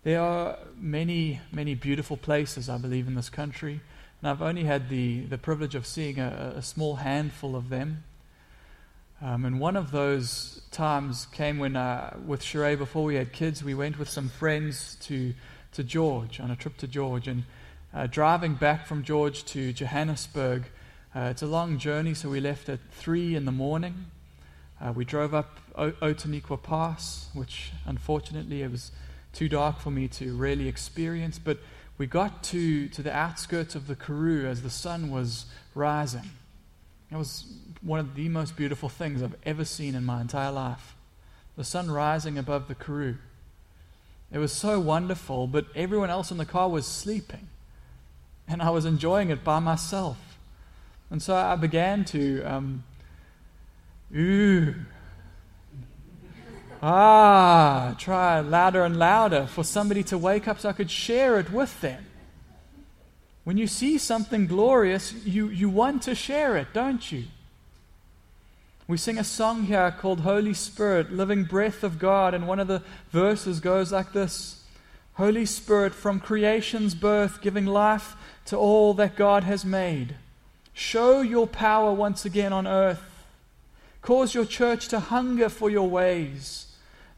There 0.04 0.21
are 0.21 0.60
many, 0.80 1.41
many 1.51 1.73
beautiful 1.73 2.15
places, 2.15 2.69
I 2.69 2.78
believe, 2.78 3.08
in 3.08 3.15
this 3.15 3.30
country, 3.30 3.82
and 4.21 4.30
I've 4.30 4.41
only 4.41 4.63
had 4.63 4.88
the, 4.89 5.21
the 5.21 5.39
privilege 5.39 5.73
of 5.73 5.88
seeing 5.88 6.19
a, 6.19 6.54
a 6.58 6.62
small 6.62 6.97
handful 6.97 7.56
of 7.56 7.69
them. 7.69 8.04
Um, 9.21 9.45
and 9.45 9.60
one 9.60 9.75
of 9.75 9.91
those 9.91 10.62
times 10.71 11.25
came 11.32 11.58
when, 11.58 11.75
uh, 11.75 12.17
with 12.25 12.41
Sheree, 12.41 12.78
before 12.78 13.04
we 13.04 13.15
had 13.15 13.34
kids, 13.34 13.63
we 13.63 13.73
went 13.73 13.97
with 13.97 14.10
some 14.10 14.30
friends 14.30 14.95
to, 15.01 15.34
to 15.71 15.84
George, 15.84 16.39
on 16.39 16.51
a 16.51 16.56
trip 16.56 16.78
to 16.78 16.88
George. 16.88 17.28
And 17.28 17.43
uh, 17.95 18.08
driving 18.08 18.55
back 18.55 18.86
from 18.86 19.03
George 19.03 19.45
to 19.45 19.71
Johannesburg, 19.71 20.65
uh, 21.15 21.29
it's 21.31 21.41
a 21.41 21.47
long 21.47 21.77
journey, 21.77 22.13
so 22.13 22.29
we 22.29 22.41
left 22.41 22.67
at 22.67 22.79
3 22.91 23.36
in 23.36 23.45
the 23.45 23.53
morning. 23.53 24.08
Uh, 24.81 24.91
we 24.91 25.05
drove 25.05 25.34
up 25.34 25.60
o- 25.75 25.91
Outeniqua 25.91 26.62
Pass, 26.62 27.29
which 27.34 27.71
unfortunately 27.86 28.63
it 28.63 28.69
was 28.69 28.91
too 29.31 29.47
dark 29.47 29.79
for 29.79 29.91
me 29.91 30.10
to 30.10 30.36
really 30.36 30.67
experience, 30.67 31.39
but 31.39 31.60
we 31.97 32.05
got 32.05 32.43
to, 32.43 32.89
to 32.89 33.01
the 33.01 33.15
outskirts 33.15 33.75
of 33.75 33.88
the 33.88 33.95
Karoo 33.95 34.45
as 34.45 34.62
the 34.62 34.69
sun 34.69 35.10
was 35.10 35.45
rising. 35.73 36.31
It 37.10 37.15
was 37.15 37.45
one 37.81 38.01
of 38.01 38.15
the 38.15 38.27
most 38.27 38.58
beautiful 38.58 38.89
things 38.89 39.23
I've 39.23 39.38
ever 39.45 39.63
seen 39.63 39.95
in 39.95 40.03
my 40.03 40.19
entire 40.19 40.51
life. 40.51 40.97
The 41.55 41.63
sun 41.63 41.89
rising 41.89 42.38
above 42.38 42.67
the 42.67 42.75
Karoo. 42.75 43.15
It 44.34 44.39
was 44.39 44.51
so 44.51 44.81
wonderful, 44.81 45.47
but 45.47 45.67
everyone 45.75 46.10
else 46.10 46.29
in 46.29 46.38
the 46.38 46.45
car 46.45 46.67
was 46.67 46.86
sleeping 46.86 47.47
and 48.47 48.62
I 48.62 48.69
was 48.69 48.86
enjoying 48.86 49.29
it 49.29 49.43
by 49.43 49.60
myself. 49.60 50.17
And 51.10 51.21
so 51.21 51.36
I 51.36 51.55
began 51.55 52.05
to, 52.05 52.43
um, 52.43 52.84
ooh, 54.15 54.75
ah, 56.81 57.95
try 57.97 58.39
louder 58.39 58.84
and 58.84 58.97
louder 58.97 59.47
for 59.47 59.63
somebody 59.63 60.03
to 60.03 60.17
wake 60.17 60.47
up 60.47 60.60
so 60.60 60.69
I 60.69 60.73
could 60.73 60.91
share 60.91 61.39
it 61.39 61.51
with 61.51 61.81
them. 61.81 62.05
When 63.43 63.58
you 63.58 63.67
see 63.67 63.97
something 63.99 64.47
glorious, 64.47 65.13
you, 65.23 65.49
you 65.49 65.69
want 65.69 66.01
to 66.03 66.15
share 66.15 66.58
it, 66.58 66.67
don't 66.73 67.12
you? 67.12 67.25
We 68.88 68.97
sing 68.97 69.17
a 69.17 69.23
song 69.23 69.63
here 69.63 69.95
called 69.97 70.21
Holy 70.21 70.53
Spirit, 70.53 71.12
Living 71.12 71.43
Breath 71.43 71.84
of 71.84 71.97
God, 71.97 72.34
and 72.34 72.47
one 72.47 72.60
of 72.60 72.67
the 72.67 72.84
verses 73.12 73.60
goes 73.60 73.91
like 73.91 74.13
this 74.13 74.63
Holy 75.15 75.45
Spirit, 75.45 75.93
from 75.93 76.19
creation's 76.19 76.93
birth, 76.93 77.41
giving 77.41 77.65
life 77.65 78.15
to 78.45 78.58
all 78.58 78.93
that 78.95 79.15
God 79.15 79.43
has 79.43 79.63
made. 79.63 80.15
Show 80.73 81.21
your 81.21 81.47
power 81.47 81.93
once 81.93 82.25
again 82.25 82.51
on 82.51 82.67
earth. 82.67 83.01
Cause 84.01 84.36
your 84.36 84.45
church 84.45 84.89
to 84.89 84.99
hunger 84.99 85.49
for 85.49 85.69
your 85.69 85.89
ways. 85.89 86.67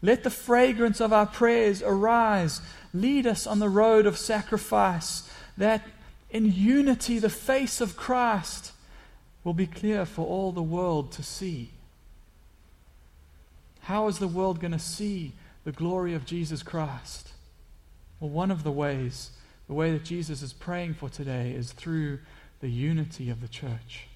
Let 0.00 0.22
the 0.22 0.30
fragrance 0.30 1.00
of 1.00 1.12
our 1.12 1.26
prayers 1.26 1.82
arise. 1.82 2.60
Lead 2.94 3.26
us 3.26 3.46
on 3.46 3.58
the 3.58 3.68
road 3.68 4.06
of 4.06 4.16
sacrifice, 4.16 5.28
that 5.56 5.84
in 6.30 6.52
unity 6.52 7.18
the 7.18 7.28
face 7.28 7.80
of 7.80 7.96
Christ 7.96 8.72
will 9.42 9.54
be 9.54 9.66
clear 9.66 10.06
for 10.06 10.24
all 10.24 10.52
the 10.52 10.62
world 10.62 11.10
to 11.12 11.22
see. 11.22 11.70
How 13.82 14.06
is 14.06 14.18
the 14.18 14.28
world 14.28 14.60
going 14.60 14.72
to 14.72 14.78
see 14.78 15.32
the 15.64 15.72
glory 15.72 16.14
of 16.14 16.24
Jesus 16.24 16.62
Christ? 16.62 17.27
Well, 18.20 18.30
one 18.30 18.50
of 18.50 18.64
the 18.64 18.72
ways 18.72 19.30
the 19.66 19.74
way 19.74 19.92
that 19.92 20.04
Jesus 20.04 20.42
is 20.42 20.52
praying 20.52 20.94
for 20.94 21.08
today 21.08 21.52
is 21.52 21.72
through 21.72 22.20
the 22.60 22.70
unity 22.70 23.28
of 23.30 23.40
the 23.40 23.48
church. 23.48 24.08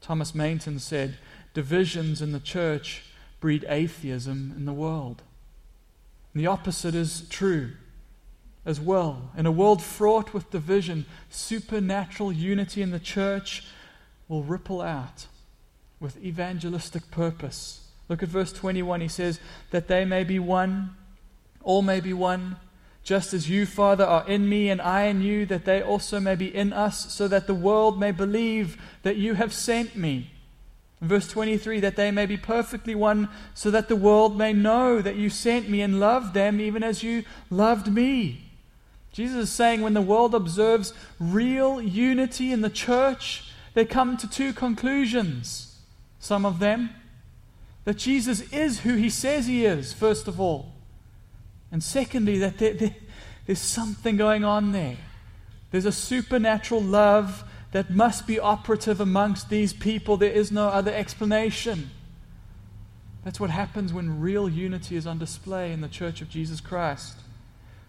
Thomas 0.00 0.34
Manton 0.34 0.78
said, 0.78 1.18
Divisions 1.52 2.22
in 2.22 2.32
the 2.32 2.40
church 2.40 3.02
breed 3.40 3.64
atheism 3.68 4.54
in 4.56 4.64
the 4.64 4.72
world. 4.72 5.22
And 6.32 6.42
the 6.42 6.46
opposite 6.46 6.94
is 6.94 7.26
true 7.28 7.72
as 8.64 8.80
well. 8.80 9.30
In 9.36 9.46
a 9.46 9.52
world 9.52 9.82
fraught 9.82 10.32
with 10.32 10.50
division, 10.50 11.06
supernatural 11.30 12.32
unity 12.32 12.82
in 12.82 12.90
the 12.90 12.98
church 12.98 13.66
will 14.28 14.42
ripple 14.42 14.80
out 14.80 15.26
with 16.00 16.22
evangelistic 16.22 17.10
purpose. 17.10 17.88
Look 18.08 18.22
at 18.22 18.28
verse 18.28 18.52
21. 18.52 19.00
He 19.00 19.08
says, 19.08 19.40
That 19.70 19.88
they 19.88 20.04
may 20.04 20.24
be 20.24 20.38
one, 20.38 20.96
all 21.68 21.82
may 21.82 22.00
be 22.00 22.14
one 22.14 22.56
just 23.04 23.34
as 23.34 23.48
you, 23.48 23.66
Father, 23.66 24.04
are 24.04 24.26
in 24.26 24.48
me 24.48 24.70
and 24.70 24.80
I 24.80 25.04
in 25.04 25.20
you, 25.22 25.46
that 25.46 25.64
they 25.64 25.82
also 25.82 26.18
may 26.18 26.34
be 26.34 26.54
in 26.54 26.72
us, 26.72 27.12
so 27.12 27.28
that 27.28 27.46
the 27.46 27.54
world 27.54 27.98
may 27.98 28.10
believe 28.10 28.76
that 29.02 29.16
you 29.16 29.34
have 29.34 29.52
sent 29.52 29.94
me. 29.94 30.30
Verse 31.00 31.28
23 31.28 31.80
that 31.80 31.96
they 31.96 32.10
may 32.10 32.26
be 32.26 32.36
perfectly 32.36 32.94
one, 32.94 33.28
so 33.54 33.70
that 33.70 33.88
the 33.88 33.96
world 33.96 34.36
may 34.36 34.52
know 34.52 35.00
that 35.00 35.16
you 35.16 35.30
sent 35.30 35.68
me 35.68 35.80
and 35.80 36.00
loved 36.00 36.34
them 36.34 36.60
even 36.60 36.82
as 36.82 37.02
you 37.02 37.24
loved 37.50 37.90
me. 37.92 38.42
Jesus 39.12 39.44
is 39.44 39.50
saying 39.50 39.80
when 39.82 39.94
the 39.94 40.02
world 40.02 40.34
observes 40.34 40.92
real 41.18 41.80
unity 41.80 42.50
in 42.50 42.62
the 42.62 42.70
church, 42.70 43.52
they 43.74 43.84
come 43.84 44.16
to 44.16 44.28
two 44.28 44.52
conclusions. 44.52 45.76
Some 46.18 46.44
of 46.44 46.58
them 46.58 46.90
that 47.84 47.96
Jesus 47.96 48.40
is 48.52 48.80
who 48.80 48.96
he 48.96 49.08
says 49.08 49.46
he 49.46 49.64
is, 49.64 49.92
first 49.92 50.28
of 50.28 50.40
all. 50.40 50.74
And 51.70 51.82
secondly, 51.82 52.38
that 52.38 52.58
there, 52.58 52.74
there, 52.74 52.94
there's 53.46 53.60
something 53.60 54.16
going 54.16 54.44
on 54.44 54.72
there. 54.72 54.96
There's 55.70 55.84
a 55.84 55.92
supernatural 55.92 56.82
love 56.82 57.44
that 57.72 57.90
must 57.90 58.26
be 58.26 58.40
operative 58.40 59.00
amongst 59.00 59.50
these 59.50 59.72
people. 59.72 60.16
There 60.16 60.30
is 60.30 60.50
no 60.50 60.68
other 60.68 60.92
explanation. 60.92 61.90
That's 63.24 63.38
what 63.38 63.50
happens 63.50 63.92
when 63.92 64.20
real 64.20 64.48
unity 64.48 64.96
is 64.96 65.06
on 65.06 65.18
display 65.18 65.72
in 65.72 65.82
the 65.82 65.88
Church 65.88 66.22
of 66.22 66.30
Jesus 66.30 66.60
Christ. 66.60 67.16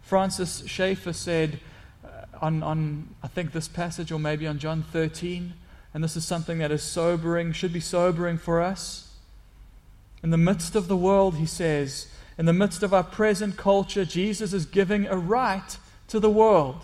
Francis 0.02 0.64
Schaeffer 0.66 1.14
said 1.14 1.60
uh, 2.04 2.26
on, 2.42 2.62
on, 2.64 3.16
I 3.24 3.28
think, 3.28 3.54
this 3.54 3.68
passage, 3.68 4.12
or 4.12 4.20
maybe 4.20 4.48
on 4.48 4.60
John 4.60 4.84
13, 4.84 5.54
and 5.94 6.04
this 6.04 6.18
is 6.18 6.26
something 6.26 6.58
that 6.58 6.72
is 6.72 6.84
sobering, 6.84 7.54
should 7.54 7.72
be 7.72 7.80
sobering 7.80 8.38
for 8.38 8.62
us. 8.62 9.14
In 10.22 10.32
the 10.32 10.38
midst 10.38 10.76
of 10.76 10.88
the 10.88 10.98
world, 10.98 11.36
he 11.36 11.46
says, 11.46 12.08
in 12.40 12.46
the 12.46 12.54
midst 12.54 12.84
of 12.84 12.94
our 12.94 13.04
present 13.04 13.58
culture, 13.58 14.06
Jesus 14.06 14.54
is 14.54 14.66
giving 14.66 15.06
a 15.06 15.18
right 15.18 15.78
to 16.08 16.22
the 16.22 16.30
world. 16.30 16.84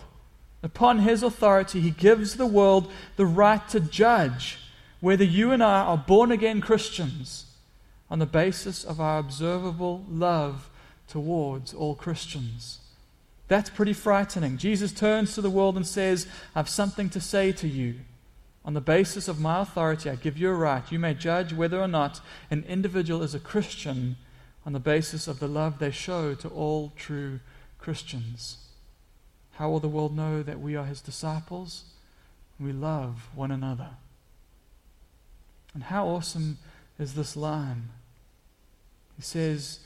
Upon 0.62 0.98
his 0.98 1.22
authority, 1.22 1.80
he 1.80 1.90
gives 1.90 2.36
the 2.36 2.44
world 2.44 2.92
the 3.16 3.24
right 3.24 3.66
to 3.70 3.80
judge 3.80 4.58
whether 5.00 5.24
you 5.24 5.52
and 5.52 5.62
I 5.62 5.80
are 5.80 5.96
born 5.96 6.30
again 6.30 6.60
Christians 6.60 7.46
on 8.10 8.18
the 8.18 8.26
basis 8.26 8.84
of 8.84 9.00
our 9.00 9.18
observable 9.18 10.04
love 10.10 10.68
towards 11.08 11.72
all 11.72 11.94
Christians. 11.94 12.80
That's 13.48 13.70
pretty 13.70 13.94
frightening. 13.94 14.58
Jesus 14.58 14.92
turns 14.92 15.34
to 15.34 15.40
the 15.40 15.48
world 15.48 15.76
and 15.76 15.86
says, 15.86 16.26
I 16.54 16.58
have 16.58 16.68
something 16.68 17.08
to 17.10 17.20
say 17.20 17.52
to 17.52 17.66
you. 17.66 17.94
On 18.62 18.74
the 18.74 18.80
basis 18.82 19.26
of 19.26 19.40
my 19.40 19.62
authority, 19.62 20.10
I 20.10 20.16
give 20.16 20.36
you 20.36 20.50
a 20.50 20.54
right. 20.54 20.92
You 20.92 20.98
may 20.98 21.14
judge 21.14 21.54
whether 21.54 21.80
or 21.80 21.88
not 21.88 22.20
an 22.50 22.62
individual 22.68 23.22
is 23.22 23.34
a 23.34 23.40
Christian 23.40 24.16
on 24.66 24.72
the 24.72 24.80
basis 24.80 25.28
of 25.28 25.38
the 25.38 25.46
love 25.46 25.78
they 25.78 25.92
show 25.92 26.34
to 26.34 26.48
all 26.48 26.92
true 26.96 27.38
Christians. 27.78 28.58
How 29.52 29.70
will 29.70 29.78
the 29.78 29.88
world 29.88 30.14
know 30.14 30.42
that 30.42 30.60
we 30.60 30.74
are 30.74 30.84
his 30.84 31.00
disciples? 31.00 31.84
We 32.58 32.72
love 32.72 33.28
one 33.34 33.52
another. 33.52 33.90
And 35.72 35.84
how 35.84 36.08
awesome 36.08 36.58
is 36.98 37.14
this 37.14 37.36
line? 37.36 37.90
He 39.16 39.22
says, 39.22 39.80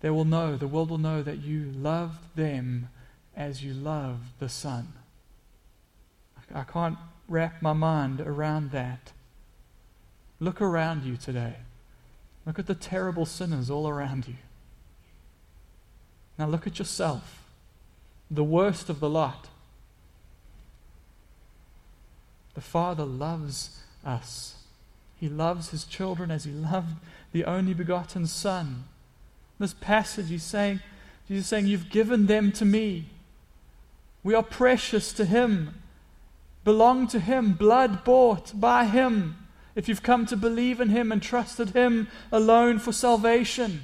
They 0.00 0.10
will 0.10 0.24
know, 0.26 0.56
the 0.56 0.68
world 0.68 0.90
will 0.90 0.98
know 0.98 1.22
that 1.22 1.38
you 1.38 1.72
love 1.74 2.18
them 2.36 2.90
as 3.34 3.64
you 3.64 3.72
love 3.72 4.18
the 4.38 4.48
Son. 4.48 4.92
I 6.54 6.64
can't 6.64 6.98
wrap 7.28 7.62
my 7.62 7.72
mind 7.72 8.20
around 8.20 8.72
that. 8.72 9.12
Look 10.38 10.60
around 10.60 11.04
you 11.04 11.16
today. 11.16 11.54
Look 12.46 12.60
at 12.60 12.66
the 12.66 12.74
terrible 12.74 13.26
sinners 13.26 13.68
all 13.68 13.88
around 13.88 14.28
you. 14.28 14.34
Now 16.38 16.46
look 16.46 16.66
at 16.66 16.78
yourself, 16.78 17.42
the 18.30 18.44
worst 18.44 18.88
of 18.88 19.00
the 19.00 19.10
lot. 19.10 19.48
The 22.54 22.60
Father 22.60 23.04
loves 23.04 23.80
us. 24.04 24.54
He 25.18 25.28
loves 25.28 25.70
his 25.70 25.84
children 25.84 26.30
as 26.30 26.44
he 26.44 26.52
loved 26.52 26.96
the 27.32 27.44
only 27.44 27.74
begotten 27.74 28.26
Son. 28.26 28.84
This 29.58 29.74
passage, 29.74 30.28
he's 30.28 30.42
saying, 30.42 30.80
Jesus 31.26 31.44
is 31.44 31.48
saying, 31.48 31.66
You've 31.66 31.90
given 31.90 32.26
them 32.26 32.52
to 32.52 32.64
me. 32.64 33.06
We 34.22 34.34
are 34.34 34.42
precious 34.42 35.12
to 35.14 35.24
him, 35.24 35.82
belong 36.64 37.08
to 37.08 37.20
him, 37.20 37.54
blood 37.54 38.04
bought 38.04 38.58
by 38.58 38.84
him. 38.84 39.45
If 39.76 39.88
you've 39.88 40.02
come 40.02 40.26
to 40.26 40.36
believe 40.36 40.80
in 40.80 40.88
him 40.88 41.12
and 41.12 41.22
trusted 41.22 41.70
him 41.70 42.08
alone 42.32 42.80
for 42.80 42.90
salvation. 42.90 43.82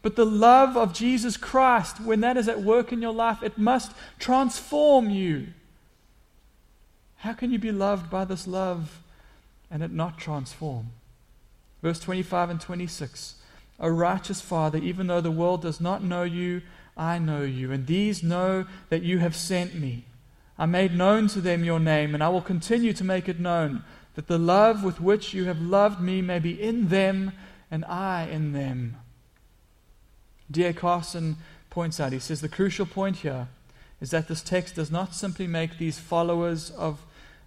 But 0.00 0.16
the 0.16 0.24
love 0.24 0.76
of 0.76 0.94
Jesus 0.94 1.36
Christ, 1.36 2.00
when 2.00 2.20
that 2.20 2.36
is 2.36 2.48
at 2.48 2.62
work 2.62 2.92
in 2.92 3.02
your 3.02 3.12
life, 3.12 3.42
it 3.42 3.58
must 3.58 3.92
transform 4.18 5.10
you. 5.10 5.48
How 7.16 7.32
can 7.32 7.50
you 7.50 7.58
be 7.58 7.72
loved 7.72 8.10
by 8.10 8.24
this 8.24 8.46
love 8.46 9.00
and 9.70 9.82
it 9.82 9.90
not 9.90 10.16
transform? 10.16 10.90
Verse 11.82 11.98
25 11.98 12.50
and 12.50 12.60
26 12.60 13.34
O 13.80 13.88
righteous 13.88 14.40
Father, 14.40 14.78
even 14.78 15.08
though 15.08 15.20
the 15.20 15.30
world 15.30 15.62
does 15.62 15.80
not 15.80 16.02
know 16.02 16.22
you, 16.22 16.62
I 16.96 17.18
know 17.18 17.42
you, 17.42 17.72
and 17.72 17.86
these 17.86 18.22
know 18.22 18.66
that 18.88 19.02
you 19.02 19.18
have 19.18 19.34
sent 19.34 19.74
me. 19.74 20.04
I 20.56 20.66
made 20.66 20.94
known 20.94 21.26
to 21.28 21.40
them 21.40 21.64
your 21.64 21.80
name, 21.80 22.14
and 22.14 22.22
I 22.22 22.28
will 22.28 22.40
continue 22.40 22.92
to 22.92 23.02
make 23.02 23.28
it 23.28 23.40
known, 23.40 23.82
that 24.14 24.26
the 24.26 24.38
love 24.38 24.84
with 24.84 25.00
which 25.00 25.34
you 25.34 25.44
have 25.44 25.60
loved 25.60 26.00
me 26.00 26.22
may 26.22 26.38
be 26.38 26.60
in 26.60 26.88
them, 26.88 27.32
and 27.70 27.84
I 27.84 28.28
in 28.30 28.52
them. 28.52 28.96
D.A. 30.50 30.72
Carson 30.72 31.36
points 31.70 31.98
out, 31.98 32.12
he 32.12 32.18
says, 32.18 32.40
the 32.40 32.48
crucial 32.48 32.86
point 32.86 33.16
here 33.16 33.48
is 34.00 34.10
that 34.10 34.28
this 34.28 34.42
text 34.42 34.76
does 34.76 34.90
not 34.90 35.14
simply 35.14 35.46
make 35.46 35.78
these 35.78 35.98
followers 35.98 36.70
of 36.70 37.04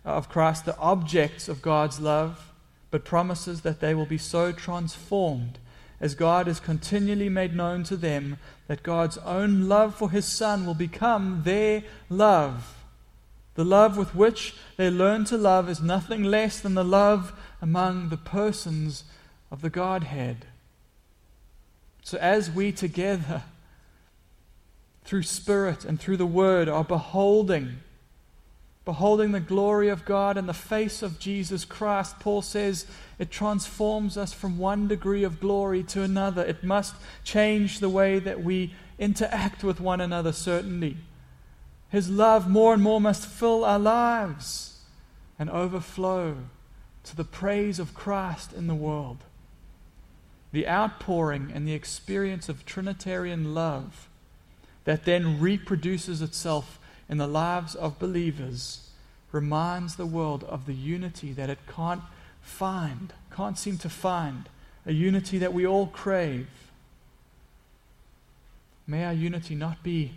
of 0.08 0.30
Christ 0.30 0.66
the 0.66 0.78
objects 0.78 1.50
of 1.50 1.62
God's 1.62 2.00
love, 2.00 2.54
but 2.90 3.04
promises 3.04 3.62
that 3.62 3.82
they 3.82 3.94
will 3.94 4.06
be 4.06 4.18
so 4.18 4.54
transformed 4.54 5.60
as 6.00 6.16
God 6.16 6.48
is 6.48 6.62
continually 6.62 7.28
made 7.28 7.54
known 7.54 7.84
to 7.84 7.98
them 7.98 8.38
that 8.68 8.84
God's 8.84 9.18
own 9.20 9.68
love 9.68 9.96
for 9.96 10.10
His 10.10 10.26
Son 10.26 10.66
will 10.66 10.76
become 10.76 11.42
their 11.44 11.84
love. 12.10 12.77
The 13.58 13.66
love 13.66 13.98
with 13.98 14.14
which 14.14 14.54
they 14.78 14.92
learn 14.92 15.26
to 15.26 15.36
love 15.36 15.68
is 15.68 15.82
nothing 15.82 16.22
less 16.22 16.60
than 16.60 16.76
the 16.76 16.84
love 16.84 17.34
among 17.60 18.10
the 18.10 18.18
persons 18.18 19.04
of 19.50 19.62
the 19.62 19.72
Godhead. 19.72 20.46
So, 22.04 22.20
as 22.20 22.52
we 22.52 22.72
together, 22.72 23.42
through 25.06 25.24
Spirit 25.24 25.86
and 25.86 26.00
through 26.00 26.18
the 26.18 26.26
Word, 26.28 26.70
are 26.70 26.84
beholding 26.84 27.80
beholding 28.86 29.32
the 29.32 29.40
glory 29.40 29.90
of 29.90 30.06
God 30.06 30.38
and 30.38 30.48
the 30.48 30.54
face 30.54 31.02
of 31.02 31.20
Jesus 31.20 31.66
Christ, 31.66 32.20
Paul 32.20 32.42
says 32.44 32.86
it 33.20 33.32
transforms 33.32 34.18
us 34.18 34.34
from 34.34 34.60
one 34.60 34.88
degree 34.88 35.24
of 35.24 35.42
glory 35.42 35.84
to 35.84 36.04
another. 36.04 36.46
It 36.46 36.64
must 36.64 36.96
change 37.26 37.80
the 37.80 37.90
way 37.90 38.20
that 38.20 38.44
we 38.44 38.74
interact 38.98 39.62
with 39.62 39.82
one 39.82 40.00
another, 40.00 40.32
certainly. 40.32 40.96
His 41.90 42.10
love 42.10 42.50
more 42.50 42.74
and 42.74 42.84
more 42.84 43.00
must 43.00 43.26
fill 43.26 43.64
our 43.64 43.80
lives 43.80 44.82
and 45.40 45.50
overflow 45.50 46.38
to 47.04 47.16
the 47.16 47.24
praise 47.24 47.80
of 47.80 47.94
Christ 47.94 48.52
in 48.52 48.68
the 48.68 48.76
world. 48.76 49.20
The 50.52 50.68
outpouring 50.68 51.52
and 51.54 51.68
the 51.68 51.74
experience 51.74 52.50
of 52.50 52.66
Trinitarian 52.66 53.54
love 53.54 54.10
that 54.84 55.06
then 55.06 55.40
reproduces 55.40 56.22
itself 56.22 56.80
in 57.10 57.18
the 57.18 57.28
lives 57.28 57.76
of 57.76 58.00
believers 58.00 58.90
reminds 59.32 59.96
the 59.96 60.06
world 60.06 60.44
of 60.46 60.66
the 60.66 60.74
unity 60.74 61.34
that 61.34 61.50
it 61.50 61.60
can't 61.68 62.04
find, 62.42 63.14
can't 63.36 63.58
seem 63.58 63.78
to 63.78 63.90
find, 63.90 64.50
a 64.86 64.94
unity 64.94 65.38
that 65.38 65.54
we 65.54 65.66
all 65.66 65.88
crave. 65.88 66.48
May 68.86 69.04
our 69.04 69.14
unity 69.14 69.54
not 69.54 69.84
be 69.84 70.14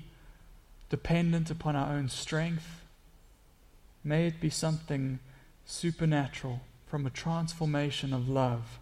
dependent 0.90 1.50
upon 1.50 1.74
our 1.74 1.94
own 1.94 2.08
strength. 2.08 2.82
May 4.04 4.26
it 4.26 4.40
be 4.40 4.50
something 4.50 5.18
supernatural 5.64 6.60
from 6.86 7.06
a 7.06 7.10
transformation 7.10 8.12
of 8.12 8.28
love. 8.28 8.78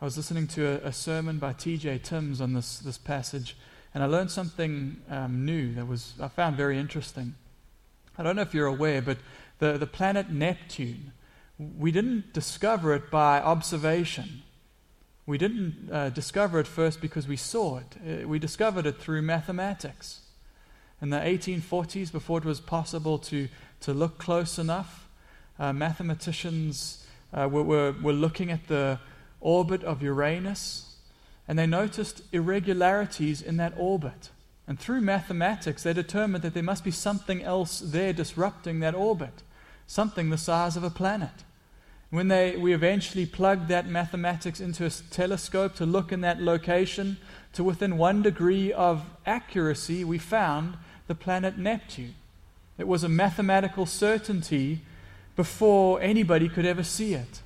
I 0.00 0.04
was 0.04 0.18
listening 0.18 0.46
to 0.48 0.66
a, 0.66 0.88
a 0.88 0.92
sermon 0.92 1.38
by 1.38 1.54
T.J. 1.54 2.00
Timms 2.00 2.40
on 2.42 2.52
this, 2.52 2.78
this 2.78 2.98
passage 2.98 3.56
and 3.96 4.04
I 4.04 4.08
learned 4.08 4.30
something 4.30 4.98
um, 5.08 5.46
new 5.46 5.72
that 5.72 5.86
was 5.86 6.12
I 6.20 6.28
found 6.28 6.54
very 6.54 6.78
interesting. 6.78 7.34
I 8.18 8.22
don't 8.22 8.36
know 8.36 8.42
if 8.42 8.52
you're 8.52 8.66
aware, 8.66 9.00
but 9.00 9.16
the, 9.58 9.78
the 9.78 9.86
planet 9.86 10.28
Neptune, 10.28 11.12
we 11.58 11.92
didn't 11.92 12.34
discover 12.34 12.92
it 12.92 13.10
by 13.10 13.40
observation. 13.40 14.42
We 15.26 15.38
didn't 15.38 15.88
uh, 15.90 16.10
discover 16.10 16.60
it 16.60 16.68
first 16.68 17.00
because 17.00 17.26
we 17.26 17.36
saw 17.36 17.78
it. 17.78 18.22
Uh, 18.24 18.28
we 18.28 18.38
discovered 18.38 18.86
it 18.86 18.98
through 18.98 19.22
mathematics. 19.22 20.20
In 21.02 21.10
the 21.10 21.18
1840s, 21.18 22.12
before 22.12 22.38
it 22.38 22.44
was 22.44 22.60
possible 22.60 23.18
to, 23.18 23.48
to 23.80 23.92
look 23.92 24.18
close 24.18 24.58
enough, 24.58 25.08
uh, 25.58 25.72
mathematicians 25.72 27.04
uh, 27.34 27.48
were, 27.50 27.62
were, 27.62 27.94
were 28.00 28.12
looking 28.12 28.50
at 28.50 28.68
the 28.68 29.00
orbit 29.40 29.82
of 29.84 30.02
Uranus 30.02 30.86
and 31.48 31.58
they 31.58 31.66
noticed 31.66 32.22
irregularities 32.32 33.40
in 33.40 33.56
that 33.56 33.74
orbit. 33.76 34.30
And 34.66 34.78
through 34.78 35.00
mathematics, 35.00 35.84
they 35.84 35.92
determined 35.92 36.42
that 36.42 36.54
there 36.54 36.62
must 36.62 36.82
be 36.82 36.90
something 36.90 37.42
else 37.42 37.78
there 37.80 38.12
disrupting 38.12 38.80
that 38.80 38.94
orbit, 38.94 39.42
something 39.86 40.30
the 40.30 40.38
size 40.38 40.76
of 40.76 40.82
a 40.82 40.90
planet. 40.90 41.44
When 42.10 42.28
they, 42.28 42.56
we 42.56 42.72
eventually 42.72 43.26
plugged 43.26 43.68
that 43.68 43.88
mathematics 43.88 44.60
into 44.60 44.86
a 44.86 44.90
telescope 44.90 45.74
to 45.76 45.86
look 45.86 46.12
in 46.12 46.20
that 46.20 46.40
location, 46.40 47.16
to 47.54 47.64
within 47.64 47.98
one 47.98 48.22
degree 48.22 48.72
of 48.72 49.04
accuracy, 49.24 50.04
we 50.04 50.18
found 50.18 50.76
the 51.08 51.14
planet 51.14 51.58
Neptune. 51.58 52.14
It 52.78 52.86
was 52.86 53.02
a 53.02 53.08
mathematical 53.08 53.86
certainty 53.86 54.82
before 55.34 56.00
anybody 56.00 56.48
could 56.48 56.64
ever 56.64 56.82
see 56.82 57.14
it. 57.14 57.40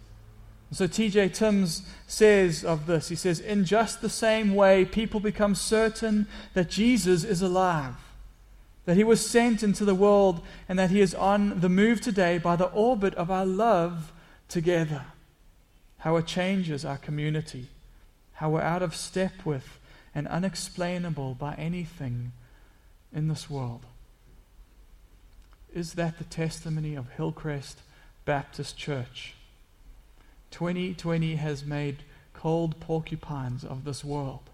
So 0.73 0.87
T.J. 0.87 1.31
Timms 1.31 1.83
says 2.07 2.65
of 2.65 2.87
this, 2.87 3.09
he 3.09 3.17
says, 3.17 3.41
In 3.41 3.65
just 3.65 4.01
the 4.01 4.09
same 4.09 4.55
way, 4.55 4.85
people 4.85 5.19
become 5.19 5.57
certain 5.57 6.29
that 6.55 6.71
Jesus 6.71 7.25
is 7.25 7.43
alive, 7.43 7.95
that 8.85 8.97
he 8.97 9.03
was 9.03 9.25
sent 9.25 9.65
into 9.65 9.85
the 9.85 9.97
world, 9.97 10.43
and 10.69 10.79
that 10.79 10.91
he 10.91 11.01
is 11.01 11.15
on 11.15 11.61
the 11.61 11.69
move 11.69 12.01
today 12.01 12.39
by 12.39 12.55
the 12.55 12.67
orbit 12.67 13.15
of 13.15 13.31
our 13.31 13.47
love 13.47 14.13
together. 14.51 15.07
How 15.99 16.17
it 16.17 16.27
changes 16.27 16.85
our 16.85 16.97
community, 16.97 17.69
how 18.35 18.51
we're 18.51 18.63
out 18.63 18.83
of 18.83 18.95
step 18.95 19.33
with 19.45 19.79
and 20.15 20.27
unexplainable 20.29 21.35
by 21.35 21.55
anything 21.55 22.33
in 23.13 23.29
this 23.29 23.49
world. 23.49 23.85
Is 25.73 25.95
that 25.95 26.19
the 26.19 26.25
testimony 26.25 26.95
of 26.97 27.11
Hillcrest 27.11 27.81
Baptist 28.25 28.77
Church? 28.77 29.35
2020 30.51 31.37
has 31.37 31.65
made 31.65 31.99
cold 32.35 32.81
porcupines 32.81 33.65
of 33.65 33.85
this 33.85 34.05
world. 34.05 34.51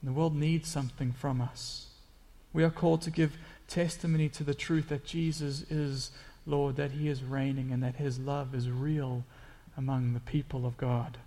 And 0.00 0.10
the 0.10 0.18
world 0.18 0.34
needs 0.34 0.68
something 0.68 1.12
from 1.12 1.40
us. 1.40 1.86
We 2.52 2.64
are 2.64 2.70
called 2.70 3.02
to 3.02 3.10
give 3.10 3.36
testimony 3.68 4.28
to 4.30 4.42
the 4.42 4.54
truth 4.54 4.88
that 4.88 5.04
Jesus 5.04 5.62
is 5.70 6.10
Lord, 6.46 6.76
that 6.76 6.92
He 6.92 7.08
is 7.08 7.22
reigning, 7.22 7.70
and 7.72 7.82
that 7.82 7.96
His 7.96 8.18
love 8.18 8.54
is 8.54 8.70
real 8.70 9.24
among 9.76 10.12
the 10.12 10.20
people 10.20 10.66
of 10.66 10.76
God. 10.76 11.18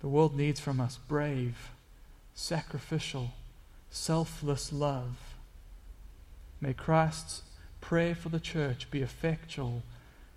The 0.00 0.08
world 0.08 0.36
needs 0.36 0.60
from 0.60 0.80
us 0.80 0.98
brave, 1.08 1.70
sacrificial, 2.34 3.32
selfless 3.90 4.72
love. 4.72 5.34
May 6.60 6.72
Christ's 6.72 7.42
prayer 7.80 8.14
for 8.14 8.28
the 8.28 8.40
church 8.40 8.90
be 8.90 9.02
effectual 9.02 9.82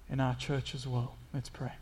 in 0.09 0.20
our 0.20 0.36
church 0.36 0.74
as 0.76 0.88
well. 0.88 1.16
Let's 1.34 1.49
pray. 1.49 1.74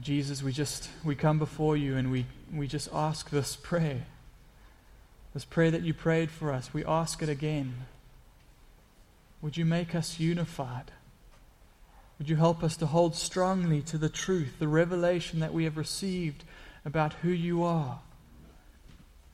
Jesus, 0.00 0.42
we 0.42 0.52
just 0.52 0.88
we 1.04 1.14
come 1.14 1.38
before 1.38 1.76
you 1.76 1.96
and 1.96 2.10
we, 2.10 2.26
we 2.52 2.66
just 2.66 2.88
ask 2.92 3.30
this 3.30 3.54
prayer. 3.54 4.06
This 5.34 5.44
prayer 5.44 5.72
that 5.72 5.82
you 5.82 5.92
prayed 5.92 6.30
for 6.30 6.52
us, 6.52 6.72
we 6.72 6.84
ask 6.84 7.20
it 7.20 7.28
again. 7.28 7.86
Would 9.42 9.56
you 9.56 9.64
make 9.64 9.94
us 9.94 10.20
unified? 10.20 10.92
Would 12.18 12.28
you 12.28 12.36
help 12.36 12.62
us 12.62 12.76
to 12.76 12.86
hold 12.86 13.16
strongly 13.16 13.82
to 13.82 13.98
the 13.98 14.08
truth, 14.08 14.60
the 14.60 14.68
revelation 14.68 15.40
that 15.40 15.52
we 15.52 15.64
have 15.64 15.76
received 15.76 16.44
about 16.84 17.14
who 17.14 17.30
you 17.30 17.64
are? 17.64 17.98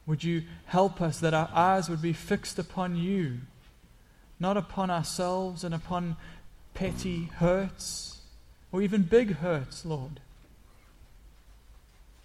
Would 0.07 0.25
you 0.25 0.45
help 0.65 1.03
us 1.03 1.21
that 1.21 1.35
our 1.35 1.51
eyes 1.53 1.91
would 1.91 2.01
be 2.01 2.15
fixed 2.15 2.59
upon 2.59 2.97
you, 2.97 3.41
not 4.41 4.57
upon 4.57 4.91
ourselves 4.91 5.63
and 5.63 5.75
upon 5.75 6.17
petty 6.73 7.25
hurts 7.37 8.23
or 8.73 8.81
even 8.81 9.03
big 9.03 9.37
hurts, 9.37 9.85
Lord? 9.85 10.21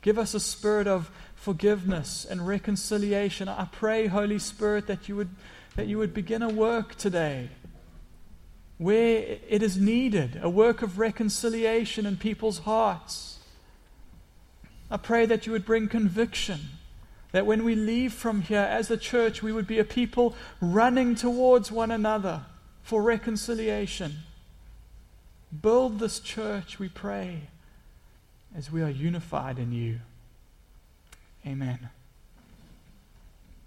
Give 0.06 0.20
us 0.20 0.36
a 0.36 0.40
spirit 0.40 0.86
of 0.86 1.10
forgiveness 1.34 2.28
and 2.30 2.46
reconciliation. 2.46 3.50
I 3.50 3.66
pray, 3.72 4.06
Holy 4.06 4.38
Spirit, 4.38 4.86
that 4.86 5.10
you 5.10 5.16
would, 5.16 5.30
that 5.76 5.88
you 5.88 5.98
would 5.98 6.14
begin 6.14 6.44
a 6.44 6.48
work 6.48 6.94
today 6.94 7.50
where 8.78 9.40
it 9.50 9.64
is 9.64 9.78
needed, 9.78 10.40
a 10.44 10.48
work 10.48 10.84
of 10.84 11.00
reconciliation 11.00 12.06
in 12.06 12.18
people's 12.18 12.60
hearts. 12.60 13.40
I 14.92 14.98
pray 14.98 15.26
that 15.26 15.48
you 15.48 15.54
would 15.54 15.66
bring 15.66 15.88
conviction, 15.88 16.60
that 17.32 17.48
when 17.48 17.64
we 17.64 17.74
leave 17.74 18.14
from 18.14 18.42
here 18.44 18.60
as 18.60 18.92
a 18.92 18.98
church, 18.98 19.42
we 19.42 19.52
would 19.52 19.66
be 19.66 19.80
a 19.80 19.84
people 19.84 20.36
running 20.62 21.16
towards 21.16 21.72
one 21.72 21.90
another 21.90 22.44
for 22.84 23.02
reconciliation. 23.02 24.18
Build 25.64 25.98
this 25.98 26.20
church, 26.20 26.78
we 26.78 26.90
pray 26.90 27.48
as 28.58 28.72
we 28.72 28.82
are 28.82 28.90
unified 28.90 29.60
in 29.60 29.72
you. 29.72 30.00
Amen. 31.46 31.90